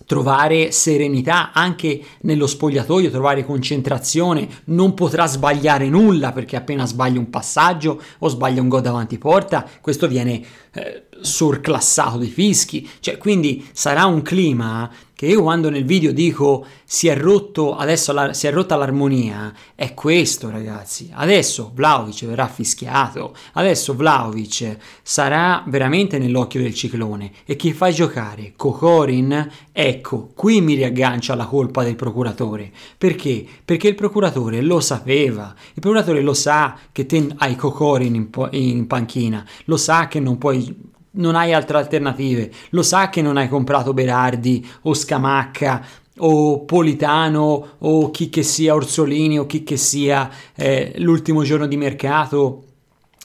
trovare 0.07 0.71
serenità 0.71 1.53
anche 1.53 2.01
nello 2.23 2.47
spogliatoio, 2.47 3.11
trovare 3.11 3.45
concentrazione, 3.45 4.49
non 4.67 4.95
potrà 4.95 5.27
sbagliare 5.27 5.89
nulla 5.89 6.33
perché 6.33 6.57
appena 6.57 6.87
sbaglia 6.87 7.19
un 7.19 7.29
passaggio 7.29 8.01
o 8.19 8.29
sbaglia 8.29 8.63
un 8.63 8.69
gol 8.69 8.83
davanti 8.83 9.19
porta, 9.19 9.69
questo 9.81 10.07
viene 10.07 10.43
eh, 10.73 11.07
surclassato 11.21 12.19
di 12.19 12.29
fischi, 12.29 12.89
cioè 13.01 13.19
quindi 13.19 13.67
sarà 13.73 14.07
un 14.07 14.23
clima 14.23 14.91
che 15.17 15.25
io 15.25 15.41
quando 15.41 15.71
nel 15.71 15.87
video 15.87 16.13
dico 16.13 16.67
si 16.85 17.09
è 17.09 17.17
rotto 17.17 17.75
adesso 17.75 18.13
la, 18.13 18.35
si 18.35 18.47
è 18.47 18.53
rotta 18.53 18.77
l'armonia 18.77 19.51
è 19.75 19.95
questo 19.95 20.51
ragazzi. 20.51 21.11
Adesso 21.11 21.73
Vlaovic 21.75 22.27
verrà 22.27 22.47
fischiato. 22.49 23.35
Adesso 23.55 23.97
Vlaovic 23.97 24.77
sarà 25.03 25.65
veramente 25.69 26.19
nell'occhio 26.19 26.61
del 26.61 26.75
ciclone. 26.75 27.33
E 27.47 27.57
chi 27.57 27.73
fa 27.73 27.91
giocare? 27.91 28.53
Kokorin? 28.57 29.51
Ecco 29.73 30.33
qui 30.35 30.61
mi 30.61 30.75
riaggancia 30.75 31.35
la 31.35 31.47
colpa 31.47 31.83
del 31.83 31.97
procuratore. 31.97 32.71
Perché? 32.99 33.47
perché 33.65 33.89
il 33.89 33.95
procuratore 33.95 34.61
lo 34.61 34.81
sapeva. 34.81 35.55
Il 35.73 35.81
procuratore 35.81 36.21
lo 36.21 36.35
sa 36.35 36.77
che 36.93 37.07
te 37.07 37.27
hai 37.39 37.57
Kokorin 37.57 38.15
in, 38.15 38.49
in 38.51 38.87
panchina. 38.87 39.43
Lo 39.65 39.79
sa 39.79 40.09
che 40.09 40.21
non 40.21 40.37
puoi 40.37 40.95
non 41.17 41.35
hai 41.35 41.53
altre 41.53 41.79
alternative. 41.79 42.51
Lo 42.71 42.83
sa 42.83 43.11
che 43.11 43.23
non 43.23 43.37
hai 43.37 43.49
comprato 43.49 43.93
Berardi 43.93 44.67
o 44.83 44.95
Scamacca 44.95 45.85
o 46.19 46.65
Politano 46.65 47.67
o 47.79 48.11
chi 48.11 48.31
che 48.31 48.43
sia 48.43 48.75
Orsolini 48.75 49.39
o 49.39 49.47
chi 49.47 49.63
che 49.63 49.77
sia 49.77 50.31
eh, 50.55 50.95
l'ultimo 50.97 51.43
giorno 51.43 51.67
di 51.67 51.77
mercato 51.77 52.63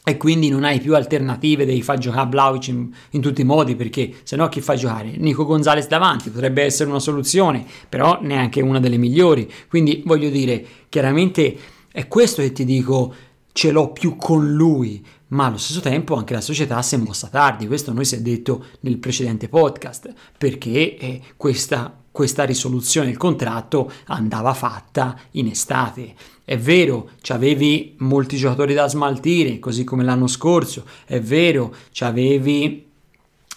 e 0.04 0.18
quindi 0.18 0.50
non 0.50 0.64
hai 0.64 0.80
più 0.80 0.96
alternative, 0.96 1.64
devi 1.64 1.84
far 1.84 2.00
giocare 2.00 2.28
Vlaovic 2.28 2.68
in, 2.70 2.90
in, 3.12 3.22
tutti 3.22 3.42
i 3.42 3.46
modi 3.46 3.76
perché 3.76 4.12
se 4.24 4.36
no 4.36 4.50
chi 4.50 4.60
fa 4.60 4.76
giocare? 4.76 5.14
Nico 5.16 5.46
Gonzalez 5.46 5.88
davanti 5.88 6.32
potrebbe 6.32 6.64
essere 6.64 6.90
una 6.90 7.00
soluzione, 7.00 7.64
però 7.88 8.18
neanche 8.20 8.62
una 8.62 8.80
delle 8.80 8.98
migliori. 8.98 9.50
Quindi 9.70 10.02
voglio 10.04 10.30
dire, 10.30 10.66
chiaramente 10.90 11.56
è 11.92 12.08
questo 12.08 12.42
che 12.42 12.52
ti 12.52 12.66
dico, 12.66 13.14
ce 13.52 13.70
l'ho 13.70 13.92
più 13.92 14.16
con 14.16 14.52
lui, 14.52 15.06
ma 15.32 15.46
allo 15.46 15.58
stesso 15.58 15.80
tempo 15.80 16.16
anche 16.16 16.34
la 16.34 16.42
società 16.42 16.82
si 16.82 16.96
è 16.96 16.98
mossa 16.98 17.28
tardi, 17.28 17.68
questo 17.68 17.94
noi 17.94 18.06
si 18.06 18.16
è 18.16 18.22
detto 18.22 18.66
nel 18.82 18.98
precedente 18.98 19.50
podcast, 19.50 20.14
perché 20.38 20.98
eh, 20.98 21.22
questa, 21.38 21.96
questa 22.12 22.44
risoluzione 22.44 23.08
del 23.08 23.18
contratto 23.18 23.92
andava 24.08 24.54
fatta 24.54 25.18
in 25.32 25.48
estate. 25.48 26.14
È 26.44 26.58
vero, 26.58 27.12
avevi 27.30 27.96
molti 28.00 28.36
giocatori 28.36 28.74
da 28.74 28.88
smaltire, 28.88 29.60
così 29.60 29.84
come 29.84 30.04
l'anno 30.04 30.28
scorso, 30.28 30.86
è 31.06 31.20
vero, 31.22 31.74
avevi 32.00 32.90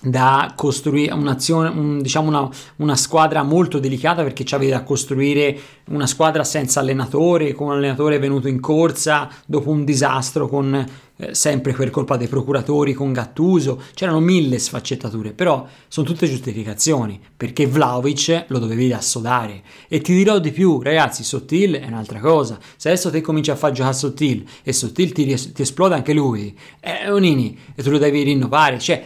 da 0.06 0.52
costruire 0.54 1.14
un'azione, 1.14 1.68
un, 1.70 2.02
diciamo 2.02 2.28
una, 2.28 2.48
una, 2.76 2.94
squadra 2.94 3.42
molto 3.42 3.78
delicata 3.78 4.22
perché 4.22 4.44
c'avevi 4.44 4.70
da 4.70 4.82
costruire 4.82 5.58
una 5.86 6.06
squadra 6.06 6.44
senza 6.44 6.80
allenatore, 6.80 7.54
con 7.54 7.68
un 7.68 7.72
allenatore 7.74 8.18
venuto 8.18 8.46
in 8.46 8.60
corsa 8.60 9.30
dopo 9.46 9.70
un 9.70 9.82
disastro 9.82 10.46
con 10.46 10.86
eh, 11.16 11.34
sempre 11.34 11.72
per 11.72 11.90
colpa 11.90 12.16
dei 12.16 12.26
procuratori 12.26 12.92
con 12.92 13.12
Gattuso, 13.12 13.82
c'erano 13.94 14.20
mille 14.20 14.58
sfaccettature, 14.58 15.32
però 15.32 15.66
sono 15.86 16.06
tutte 16.06 16.28
giustificazioni, 16.28 17.20
perché 17.36 17.66
Vlaovic 17.66 18.46
lo 18.48 18.58
dovevi 18.58 18.92
assodare. 18.92 19.62
E 19.88 20.00
ti 20.00 20.12
dirò 20.14 20.38
di 20.38 20.50
più, 20.50 20.82
ragazzi, 20.82 21.22
Sottil 21.22 21.74
è 21.74 21.86
un'altra 21.86 22.18
cosa. 22.18 22.58
Se 22.76 22.88
adesso 22.88 23.10
te 23.10 23.20
cominci 23.20 23.50
a 23.50 23.56
far 23.56 23.72
giocare 23.72 23.94
Sottil 23.94 24.44
e 24.62 24.72
Sottil 24.72 25.12
ti, 25.12 25.52
ti 25.52 25.62
esplode 25.62 25.94
anche 25.94 26.12
lui, 26.12 26.56
è 26.80 27.06
Onini, 27.08 27.56
e 27.74 27.82
tu 27.82 27.90
lo 27.90 27.98
devi 27.98 28.22
rinnovare. 28.22 28.78
Cioè, 28.78 29.04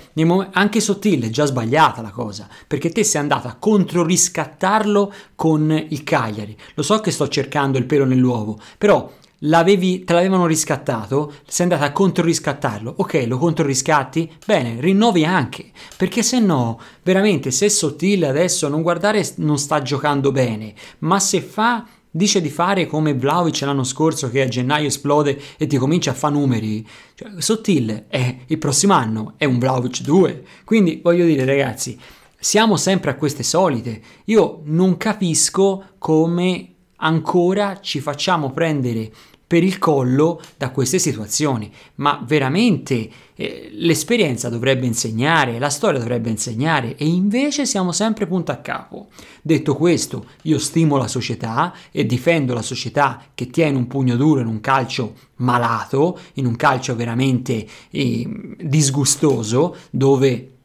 anche 0.52 0.80
Sottil 0.80 1.24
è 1.24 1.30
già 1.30 1.44
sbagliata 1.44 2.00
la 2.00 2.10
cosa, 2.10 2.48
perché 2.66 2.90
te 2.90 3.04
sei 3.04 3.20
andato 3.20 3.48
a 3.48 3.56
controriscattarlo 3.58 5.12
con 5.34 5.86
il 5.88 6.04
Cagliari. 6.04 6.56
Lo 6.74 6.82
so 6.82 7.00
che 7.00 7.10
sto 7.10 7.28
cercando 7.28 7.78
il 7.78 7.84
pelo 7.84 8.04
nell'uovo, 8.04 8.58
però 8.78 9.10
L'avevi, 9.42 10.02
te 10.02 10.14
l'avevano 10.14 10.46
riscattato, 10.46 11.32
sei 11.46 11.66
andata 11.66 11.84
a 11.84 11.92
controriscattarlo, 11.92 12.94
ok, 12.96 13.24
lo 13.28 13.38
controriscatti, 13.38 14.30
bene, 14.44 14.80
rinnovi 14.80 15.24
anche, 15.24 15.70
perché 15.96 16.24
se 16.24 16.40
no, 16.40 16.80
veramente, 17.04 17.52
se 17.52 17.68
Sottile 17.68 18.26
adesso 18.26 18.66
non 18.66 18.82
guardare 18.82 19.24
non 19.36 19.58
sta 19.58 19.80
giocando 19.80 20.32
bene, 20.32 20.74
ma 21.00 21.20
se 21.20 21.40
fa 21.40 21.86
dice 22.10 22.40
di 22.40 22.50
fare 22.50 22.86
come 22.86 23.14
Vlaovic 23.14 23.60
l'anno 23.60 23.84
scorso 23.84 24.28
che 24.30 24.42
a 24.42 24.48
gennaio 24.48 24.88
esplode 24.88 25.40
e 25.56 25.66
ti 25.66 25.76
comincia 25.76 26.10
a 26.10 26.14
fare 26.14 26.34
numeri, 26.34 26.86
cioè, 27.14 27.30
Sottile 27.38 28.06
è 28.08 28.38
il 28.46 28.58
prossimo 28.58 28.94
anno 28.94 29.34
è 29.36 29.44
un 29.44 29.58
Vlaovic 29.58 30.00
2. 30.00 30.44
Quindi 30.64 31.00
voglio 31.02 31.24
dire 31.24 31.44
ragazzi, 31.44 31.98
siamo 32.38 32.76
sempre 32.76 33.10
a 33.10 33.14
queste 33.14 33.42
solite. 33.42 34.00
Io 34.26 34.62
non 34.64 34.96
capisco 34.96 35.90
come 35.98 36.74
ancora 36.98 37.80
ci 37.80 38.00
facciamo 38.00 38.50
prendere 38.50 39.10
per 39.48 39.64
il 39.64 39.78
collo 39.78 40.42
da 40.58 40.70
queste 40.70 40.98
situazioni, 40.98 41.72
ma 41.96 42.22
veramente 42.22 43.08
eh, 43.34 43.70
l'esperienza 43.72 44.50
dovrebbe 44.50 44.84
insegnare, 44.84 45.58
la 45.58 45.70
storia 45.70 45.98
dovrebbe 45.98 46.28
insegnare 46.28 46.96
e 46.96 47.06
invece 47.06 47.64
siamo 47.64 47.90
sempre 47.92 48.26
punto 48.26 48.52
a 48.52 48.56
capo. 48.56 49.06
Detto 49.40 49.74
questo, 49.74 50.26
io 50.42 50.58
stimo 50.58 50.98
la 50.98 51.08
società 51.08 51.72
e 51.90 52.04
difendo 52.04 52.52
la 52.52 52.60
società 52.60 53.22
che 53.34 53.48
tiene 53.48 53.78
un 53.78 53.86
pugno 53.86 54.16
duro 54.16 54.40
in 54.40 54.48
un 54.48 54.60
calcio 54.60 55.14
malato, 55.36 56.18
in 56.34 56.44
un 56.44 56.54
calcio 56.54 56.94
veramente 56.94 57.66
eh, 57.90 58.56
disgustoso, 58.60 59.76
dove 59.88 60.57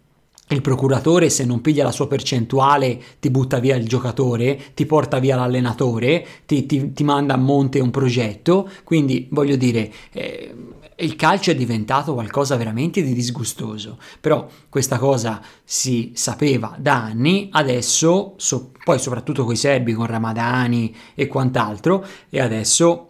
il 0.50 0.62
procuratore 0.62 1.30
se 1.30 1.46
non 1.46 1.62
piglia 1.62 1.84
la 1.84 1.92
sua 1.92 2.08
percentuale 2.08 3.02
ti 3.20 3.30
butta 3.30 3.60
via 3.60 3.76
il 3.76 3.88
giocatore, 3.88 4.60
ti 4.74 4.86
porta 4.86 5.20
via 5.20 5.36
l'allenatore, 5.36 6.26
ti, 6.46 6.66
ti, 6.66 6.94
ti 6.94 7.04
manda 7.04 7.34
a 7.34 7.38
monte 7.38 7.80
un 7.80 7.92
progetto, 7.92 8.70
quindi 8.84 9.28
voglio 9.32 9.56
dire... 9.56 9.92
Eh, 10.12 10.56
il 10.98 11.16
calcio 11.16 11.50
è 11.50 11.56
diventato 11.56 12.14
qualcosa 12.14 12.56
veramente 12.56 13.02
di 13.02 13.14
disgustoso, 13.14 13.98
però 14.22 14.48
questa 14.70 15.00
cosa 15.00 15.42
si 15.64 16.12
sapeva 16.14 16.76
da 16.78 17.04
anni, 17.04 17.50
adesso, 17.52 18.36
so, 18.38 18.72
poi 18.84 19.00
soprattutto 19.00 19.44
con 19.44 19.54
i 19.54 19.58
serbi, 19.58 19.94
con 19.94 20.06
Ramadani 20.06 20.96
e 21.16 21.28
quant'altro, 21.28 22.06
e 22.30 22.40
adesso 22.40 23.08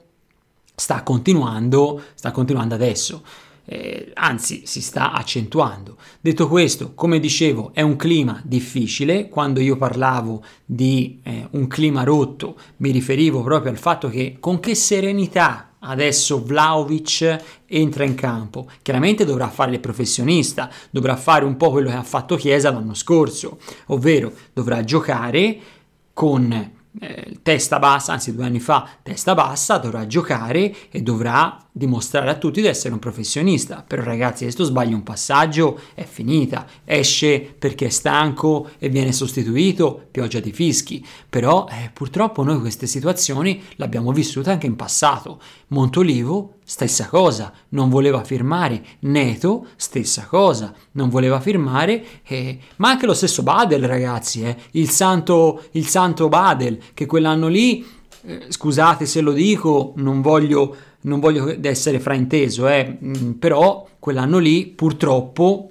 sta 0.74 1.04
continuando, 1.04 2.02
sta 2.16 2.32
continuando 2.32 2.74
adesso 2.74 3.22
eh, 3.66 4.12
anzi 4.16 4.64
si 4.66 4.82
sta 4.82 5.12
accentuando. 5.12 5.98
Detto 6.20 6.48
questo, 6.48 6.94
come 6.94 7.20
dicevo, 7.20 7.72
è 7.74 7.82
un 7.82 7.96
clima 7.96 8.42
difficile. 8.44 9.30
Quando 9.30 9.60
io 9.60 9.78
parlavo 9.78 10.44
di 10.66 11.20
eh, 11.24 11.48
un 11.52 11.68
clima 11.68 12.04
rotto, 12.04 12.58
mi 12.78 12.92
riferivo 12.92 13.42
proprio 13.42 13.72
al 13.72 13.78
fatto 13.78 14.10
che 14.10 14.38
con 14.40 14.60
che 14.60 14.76
serenità 14.76 15.70
adesso 15.86 16.44
Vlaovic 16.44 17.62
entra 17.66 18.04
in 18.04 18.16
campo. 18.16 18.70
Chiaramente 18.82 19.26
dovrà 19.26 19.50
fare 19.50 19.72
il 19.72 19.80
professionista, 19.80 20.70
dovrà 20.90 21.16
fare 21.16 21.46
un 21.46 21.58
po' 21.58 21.72
quello 21.72 21.90
che 21.90 21.96
ha 21.96 22.04
fatto 22.04 22.36
Chiesa 22.36 22.72
l'anno 22.72 22.94
scorso, 22.94 23.60
ovvero 23.88 24.32
dovrà 24.54 24.84
giocare 24.84 25.60
con 26.14 26.72
eh, 27.00 27.40
testa 27.42 27.80
bassa, 27.80 28.14
anzi 28.14 28.34
due 28.34 28.46
anni 28.46 28.60
fa 28.60 28.88
testa 29.02 29.34
bassa, 29.34 29.78
dovrà 29.78 30.06
giocare 30.08 30.74
e 30.90 31.02
dovrà 31.02 31.63
dimostrare 31.76 32.30
a 32.30 32.36
tutti 32.36 32.62
di 32.62 32.68
essere 32.68 32.94
un 32.94 33.00
professionista. 33.00 33.84
Però 33.86 34.04
ragazzi, 34.04 34.50
se 34.50 34.56
tu 34.56 34.64
sbagli 34.64 34.94
un 34.94 35.02
passaggio 35.02 35.80
è 35.96 36.06
finita, 36.06 36.68
esce 36.86 37.40
perché 37.42 37.88
è 37.88 37.90
stanco 37.90 38.70
e 38.78 38.90
viene 38.90 39.12
sostituito, 39.12 40.08
pioggia 40.12 40.40
di 40.40 40.52
fischi. 40.52 41.06
Però 41.28 41.68
eh, 41.70 41.90
purtroppo 41.92 42.44
noi 42.44 42.60
queste 42.60 42.86
situazioni 42.86 43.62
le 43.76 43.84
abbiamo 43.84 44.12
vissute 44.12 44.52
anche 44.52 44.68
in 44.68 44.76
passato. 44.76 45.42
Montolivo, 45.70 46.58
stessa 46.64 47.08
cosa, 47.08 47.52
non 47.70 47.90
voleva 47.90 48.24
firmare. 48.24 48.84
Neto, 49.00 49.66
stessa 49.76 50.28
cosa, 50.28 50.74
non 50.92 51.10
voleva 51.10 51.40
firmare. 51.40 52.06
Eh, 52.24 52.60
ma 52.78 52.90
anche 52.90 53.08
lo 53.08 53.16
stesso 53.16 53.42
Badel, 53.42 53.88
ragazzi, 53.88 54.44
eh, 54.44 54.56
il, 54.72 54.90
santo, 54.92 55.64
il 55.72 55.88
santo 55.88 56.30
Badel, 56.30 56.78
che 56.94 57.08
quell'anno 57.08 57.48
lì, 57.48 57.84
eh, 58.26 58.46
scusate 58.48 59.08
se 59.08 59.22
lo 59.22 59.32
dico, 59.32 59.94
non 59.96 60.22
voglio 60.22 60.92
non 61.04 61.20
voglio 61.20 61.56
essere 61.62 62.00
frainteso, 62.00 62.68
eh, 62.68 62.98
mm, 63.04 63.32
però 63.32 63.88
quell'anno 64.00 64.38
lì 64.38 64.68
purtroppo 64.68 65.70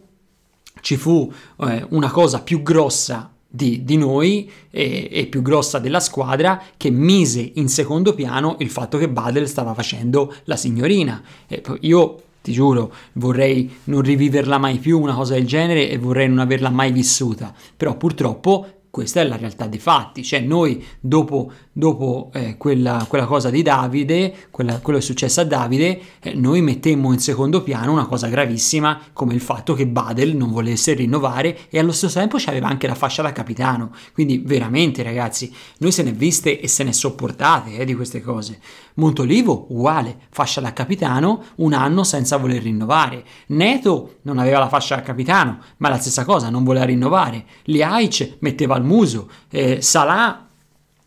ci 0.80 0.96
fu 0.96 1.30
eh, 1.60 1.86
una 1.90 2.10
cosa 2.10 2.40
più 2.40 2.62
grossa 2.62 3.30
di, 3.46 3.84
di 3.84 3.96
noi 3.98 4.50
e, 4.70 5.08
e, 5.10 5.26
più 5.26 5.42
grossa 5.42 5.78
della 5.78 6.00
squadra 6.00 6.60
che 6.76 6.90
mise 6.90 7.52
in 7.54 7.68
secondo 7.68 8.14
piano 8.14 8.56
il 8.60 8.70
fatto 8.70 8.96
che 8.96 9.08
Badel 9.08 9.46
stava 9.46 9.74
facendo 9.74 10.34
la 10.44 10.56
signorina. 10.56 11.22
E 11.46 11.62
io 11.80 12.22
ti 12.40 12.52
giuro, 12.52 12.92
vorrei 13.14 13.70
non 13.84 14.00
riviverla 14.00 14.58
mai 14.58 14.78
più 14.78 14.98
una 14.98 15.14
cosa 15.14 15.34
del 15.34 15.46
genere 15.46 15.88
e 15.88 15.98
vorrei 15.98 16.28
non 16.28 16.38
averla 16.38 16.70
mai 16.70 16.90
vissuta, 16.90 17.54
però 17.76 17.96
purtroppo 17.96 18.66
questa 18.92 19.22
è 19.22 19.24
la 19.24 19.38
realtà 19.38 19.68
dei 19.68 19.78
fatti, 19.78 20.22
cioè 20.22 20.40
noi 20.40 20.84
dopo, 21.00 21.50
dopo 21.72 22.30
eh, 22.34 22.58
quella, 22.58 23.06
quella, 23.08 23.24
cosa 23.24 23.48
di 23.48 23.62
Davide, 23.62 24.34
quella, 24.50 24.80
quello 24.80 24.98
che 24.98 25.04
è 25.04 25.06
successo 25.06 25.40
a 25.40 25.44
Davide, 25.44 25.98
eh, 26.20 26.34
noi 26.34 26.60
mettemmo 26.60 27.10
in 27.10 27.18
secondo 27.18 27.62
piano 27.62 27.90
una 27.90 28.04
cosa 28.04 28.28
gravissima 28.28 29.00
come 29.14 29.32
il 29.32 29.40
fatto 29.40 29.72
che 29.72 29.86
Badel 29.86 30.36
non 30.36 30.50
volesse 30.50 30.92
rinnovare 30.92 31.70
e 31.70 31.78
allo 31.78 31.90
stesso 31.90 32.18
tempo 32.18 32.36
c'aveva 32.38 32.68
anche 32.68 32.86
la 32.86 32.94
fascia 32.94 33.22
da 33.22 33.32
capitano, 33.32 33.92
quindi 34.12 34.42
veramente 34.44 35.02
ragazzi, 35.02 35.50
noi 35.78 35.90
se 35.90 36.02
ne 36.02 36.12
viste 36.12 36.60
e 36.60 36.68
se 36.68 36.84
ne 36.84 36.92
sopportate 36.92 37.78
eh, 37.78 37.86
di 37.86 37.94
queste 37.94 38.20
cose. 38.20 38.60
Montolivo 38.94 39.66
uguale, 39.70 40.18
fascia 40.30 40.60
da 40.60 40.72
capitano, 40.72 41.42
un 41.56 41.72
anno 41.72 42.04
senza 42.04 42.36
voler 42.36 42.62
rinnovare. 42.62 43.24
Neto 43.48 44.18
non 44.22 44.38
aveva 44.38 44.58
la 44.58 44.68
fascia 44.68 44.96
da 44.96 45.02
capitano, 45.02 45.58
ma 45.78 45.88
la 45.88 45.98
stessa 45.98 46.24
cosa, 46.24 46.50
non 46.50 46.64
voleva 46.64 46.84
rinnovare. 46.84 47.44
Liaic 47.64 48.36
metteva 48.40 48.74
al 48.74 48.84
muso, 48.84 49.30
eh, 49.50 49.80
Salah 49.80 50.51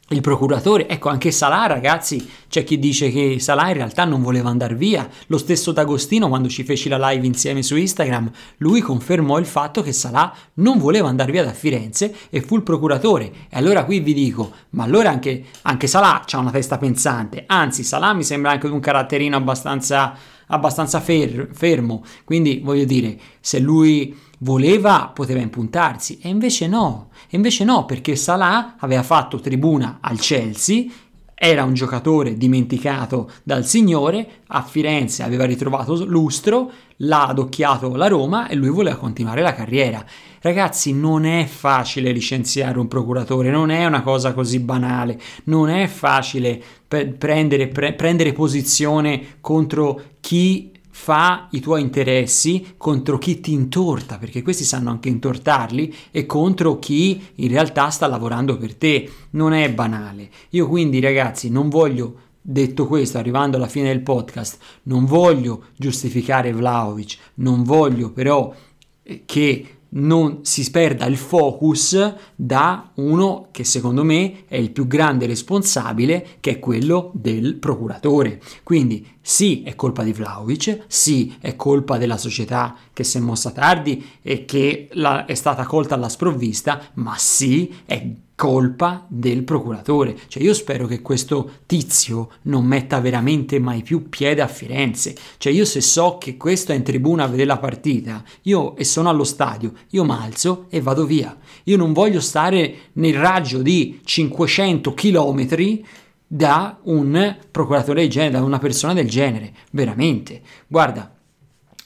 il 0.10 0.22
procuratore, 0.22 0.88
ecco 0.88 1.10
anche 1.10 1.32
Salah 1.32 1.66
ragazzi, 1.66 2.30
c'è 2.48 2.64
chi 2.64 2.78
dice 2.78 3.10
che 3.10 3.40
Salah 3.40 3.70
in 3.70 3.74
realtà 3.74 4.06
non 4.06 4.22
voleva 4.22 4.50
andare 4.50 4.76
via, 4.76 5.10
lo 5.28 5.40
stesso 5.40 5.72
D'Agostino 5.72 6.28
quando 6.28 6.48
ci 6.48 6.64
feci 6.64 6.90
la 6.90 7.10
live 7.10 7.26
insieme 7.26 7.64
su 7.64 7.76
Instagram, 7.76 8.30
lui 8.58 8.82
confermò 8.82 9.40
il 9.40 9.48
fatto 9.48 9.82
che 9.82 9.92
Salah 9.92 10.32
non 10.56 10.78
voleva 10.78 11.08
andare 11.08 11.32
via 11.32 11.44
da 11.44 11.54
Firenze 11.54 12.16
e 12.30 12.42
fu 12.42 12.56
il 12.56 12.62
procuratore. 12.62 13.32
E 13.50 13.58
allora 13.58 13.84
qui 13.84 14.00
vi 14.00 14.14
dico, 14.14 14.52
ma 14.72 14.84
allora 14.84 15.10
anche, 15.10 15.44
anche 15.64 15.88
Salah 15.88 16.24
ha 16.30 16.38
una 16.38 16.52
testa 16.52 16.78
pensante, 16.78 17.46
anzi 17.48 17.84
Salah 17.84 18.14
mi 18.14 18.24
sembra 18.24 18.52
anche 18.52 18.68
un 18.68 18.80
caratterino 18.80 19.36
abbastanza, 19.36 20.16
abbastanza 20.48 21.00
fer- 21.00 21.50
fermo, 21.52 22.04
quindi 22.24 22.62
voglio 22.64 22.86
dire, 22.86 23.18
se 23.40 23.58
lui 23.58 24.16
voleva 24.46 25.12
poteva 25.12 25.42
impuntarsi 25.42 26.20
e 26.22 26.30
invece 26.30 26.68
no, 26.68 27.10
e 27.28 27.36
invece 27.36 27.64
no 27.64 27.86
perché 27.86 28.16
Salah 28.16 28.76
aveva 28.78 29.02
fatto 29.02 29.40
tribuna 29.40 29.98
al 30.00 30.20
Chelsea, 30.20 30.86
era 31.34 31.64
un 31.64 31.74
giocatore 31.74 32.38
dimenticato 32.38 33.30
dal 33.44 33.66
Signore, 33.66 34.44
a 34.48 34.62
Firenze 34.62 35.24
aveva 35.24 35.46
ritrovato 35.46 36.06
lustro, 36.06 36.72
l'ha 36.98 37.28
adocchiato 37.28 37.96
la 37.96 38.08
Roma 38.08 38.48
e 38.48 38.56
lui 38.56 38.70
voleva 38.70 38.96
continuare 38.96 39.42
la 39.42 39.54
carriera. 39.54 40.06
Ragazzi, 40.40 40.94
non 40.94 41.26
è 41.26 41.46
facile 41.46 42.12
licenziare 42.12 42.80
un 42.80 42.88
procuratore, 42.88 43.50
non 43.50 43.72
è 43.72 43.86
una 43.86 44.02
cosa 44.02 44.34
così 44.34 44.60
banale, 44.60 45.20
non 45.46 45.70
è 45.70 45.88
facile 45.88 46.62
prendere, 46.88 47.68
pre- 47.68 47.94
prendere 47.94 48.32
posizione 48.32 49.38
contro 49.42 50.02
chi 50.22 50.72
fa 50.98 51.50
i 51.52 51.60
tuoi 51.60 51.82
interessi 51.82 52.76
contro 52.78 53.18
chi 53.18 53.42
ti 53.42 53.52
intorta, 53.52 54.18
perché 54.18 54.42
questi 54.42 54.64
sanno 54.64 54.90
anche 54.90 55.10
intortarli, 55.10 55.94
e 56.10 56.26
contro 56.26 56.80
chi 56.80 57.22
in 57.36 57.50
realtà 57.50 57.90
sta 57.90 58.08
lavorando 58.08 58.58
per 58.58 58.76
te. 58.76 59.12
Non 59.32 59.52
è 59.52 59.70
banale. 59.72 60.30
Io 60.52 60.70
quindi 60.70 61.02
ragazzi 61.02 61.50
non 61.50 61.68
voglio 61.68 62.24
Detto 62.48 62.86
questo, 62.86 63.18
arrivando 63.18 63.58
alla 63.58 63.68
fine 63.68 63.88
del 63.88 64.04
podcast, 64.04 64.60
non 64.84 65.06
voglio 65.06 65.70
giustificare 65.76 66.54
Vlaovic, 66.54 67.18
non 67.36 67.64
voglio 67.64 68.12
però 68.12 68.54
eh, 69.02 69.24
che 69.26 69.66
non 69.90 70.42
si 70.44 70.70
perda 70.70 71.06
il 71.06 71.18
focus 71.18 72.14
da 72.36 72.92
uno 72.96 73.48
che 73.50 73.64
secondo 73.64 74.04
me 74.04 74.44
è 74.48 74.58
il 74.58 74.70
più 74.70 74.86
grande 74.86 75.26
responsabile, 75.26 76.38
che 76.40 76.52
è 76.52 76.60
quello 76.60 77.10
del 77.16 77.56
procuratore. 77.56 78.40
Quindi 78.62 79.15
sì, 79.28 79.64
è 79.64 79.74
colpa 79.74 80.04
di 80.04 80.14
Vlaovic, 80.14 80.84
sì, 80.86 81.36
è 81.40 81.56
colpa 81.56 81.98
della 81.98 82.16
società 82.16 82.76
che 82.94 83.04
si 83.04 83.18
è 83.18 83.22
mossa 83.22 83.50
tardi 83.50 84.06
e 84.22 84.46
che 84.46 84.88
la, 84.92 85.26
è 85.26 85.34
stata 85.34 85.66
colta 85.66 85.96
alla 85.96 86.10
sprovvista, 86.10 86.92
ma 86.94 87.16
sì, 87.18 87.74
è 87.86 88.08
colpa 88.36 89.04
del 89.08 89.44
procuratore. 89.44 90.16
Cioè 90.28 90.44
io 90.44 90.54
spero 90.54 90.86
che 90.86 91.02
questo 91.02 91.54
tizio 91.66 92.34
non 92.44 92.66
metta 92.66 93.00
veramente 93.00 93.58
mai 93.58 93.82
più 93.82 94.10
piede 94.10 94.44
a 94.44 94.48
Firenze. 94.48 95.16
Cioè 95.38 95.52
io 95.52 95.66
se 95.66 95.82
so 95.82 96.20
che 96.20 96.38
questo 96.38 96.72
è 96.72 96.76
in 96.76 96.84
tribuna 96.84 97.24
a 97.24 97.28
vedere 97.28 97.48
la 97.48 97.58
partita, 97.58 98.24
io 98.44 98.76
e 98.76 98.84
sono 98.84 99.10
allo 99.10 99.24
stadio, 99.24 99.74
io 99.90 100.04
m'alzo 100.04 100.68
e 100.70 100.82
vado 100.82 101.04
via. 101.04 101.36
Io 101.64 101.78
non 101.78 101.94
voglio 101.94 102.20
stare 102.20 102.76
nel 102.94 103.16
raggio 103.16 103.64
di 103.64 104.02
500 104.04 104.94
chilometri 104.94 105.84
da 106.28 106.80
un 106.84 107.38
procuratore 107.52 108.02
del 108.02 108.10
genere, 108.10 108.32
da 108.34 108.44
una 108.44 108.60
persona 108.60 108.94
del 108.94 109.10
genere, 109.10 109.54
veramente. 109.72 110.42
Guarda, 110.68 111.14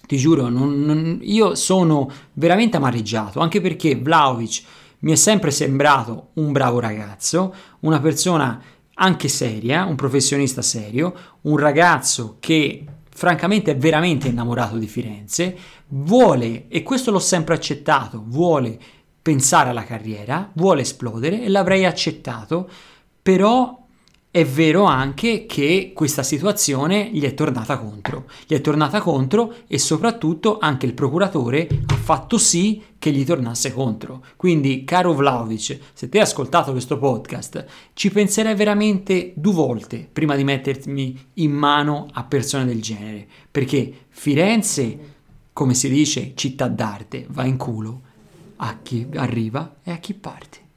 ti 0.07 0.17
giuro, 0.17 0.49
non, 0.49 0.81
non, 0.81 1.19
io 1.21 1.55
sono 1.55 2.09
veramente 2.33 2.77
amareggiato, 2.77 3.39
anche 3.39 3.61
perché 3.61 3.95
Vlaovic 3.95 4.63
mi 4.99 5.11
è 5.11 5.15
sempre 5.15 5.51
sembrato 5.51 6.29
un 6.33 6.51
bravo 6.51 6.79
ragazzo, 6.79 7.53
una 7.81 7.99
persona 7.99 8.61
anche 8.95 9.27
seria, 9.27 9.85
un 9.85 9.95
professionista 9.95 10.61
serio, 10.61 11.13
un 11.41 11.57
ragazzo 11.57 12.37
che 12.39 12.85
francamente 13.09 13.71
è 13.71 13.77
veramente 13.77 14.27
innamorato 14.27 14.77
di 14.77 14.87
Firenze, 14.87 15.55
vuole, 15.89 16.67
e 16.67 16.83
questo 16.83 17.11
l'ho 17.11 17.19
sempre 17.19 17.55
accettato, 17.55 18.23
vuole 18.25 18.79
pensare 19.21 19.69
alla 19.69 19.83
carriera, 19.83 20.49
vuole 20.53 20.81
esplodere 20.81 21.43
e 21.43 21.49
l'avrei 21.49 21.85
accettato, 21.85 22.69
però 23.21 23.78
è 24.31 24.45
vero 24.45 24.83
anche 24.83 25.47
che 25.47 25.91
questa 25.95 26.21
situazione 26.21 27.09
gli 27.11 27.23
è 27.23 27.33
tornata 27.33 27.79
contro, 27.79 28.25
gli 28.45 28.53
è 28.53 28.61
tornata 28.61 29.01
contro 29.01 29.55
e 29.65 29.79
soprattutto 29.79 30.59
anche 30.59 30.85
il 30.85 30.93
procuratore 30.93 31.67
ha 31.87 31.95
fatto 31.95 32.37
sì 32.37 32.79
che 32.99 33.09
gli 33.11 33.25
tornasse 33.25 33.73
contro. 33.73 34.23
Quindi, 34.35 34.83
caro 34.83 35.13
Vlaovic, 35.15 35.79
se 35.93 36.09
te 36.09 36.19
hai 36.19 36.23
ascoltato 36.25 36.71
questo 36.71 36.99
podcast, 36.99 37.65
ci 37.93 38.11
penserei 38.11 38.53
veramente 38.53 39.33
due 39.35 39.53
volte 39.53 40.07
prima 40.11 40.35
di 40.35 40.43
mettermi 40.43 41.29
in 41.35 41.51
mano 41.51 42.05
a 42.11 42.23
persone 42.23 42.65
del 42.65 42.83
genere, 42.83 43.25
perché 43.49 44.05
Firenze, 44.09 44.99
come 45.53 45.73
si 45.73 45.89
dice, 45.89 46.33
città 46.35 46.67
d'arte, 46.67 47.25
va 47.29 47.45
in 47.45 47.57
culo 47.57 48.01
a 48.57 48.77
chi 48.83 49.07
arriva 49.15 49.77
e 49.81 49.89
a 49.89 49.97
chi 49.97 50.13
parte. 50.13 50.67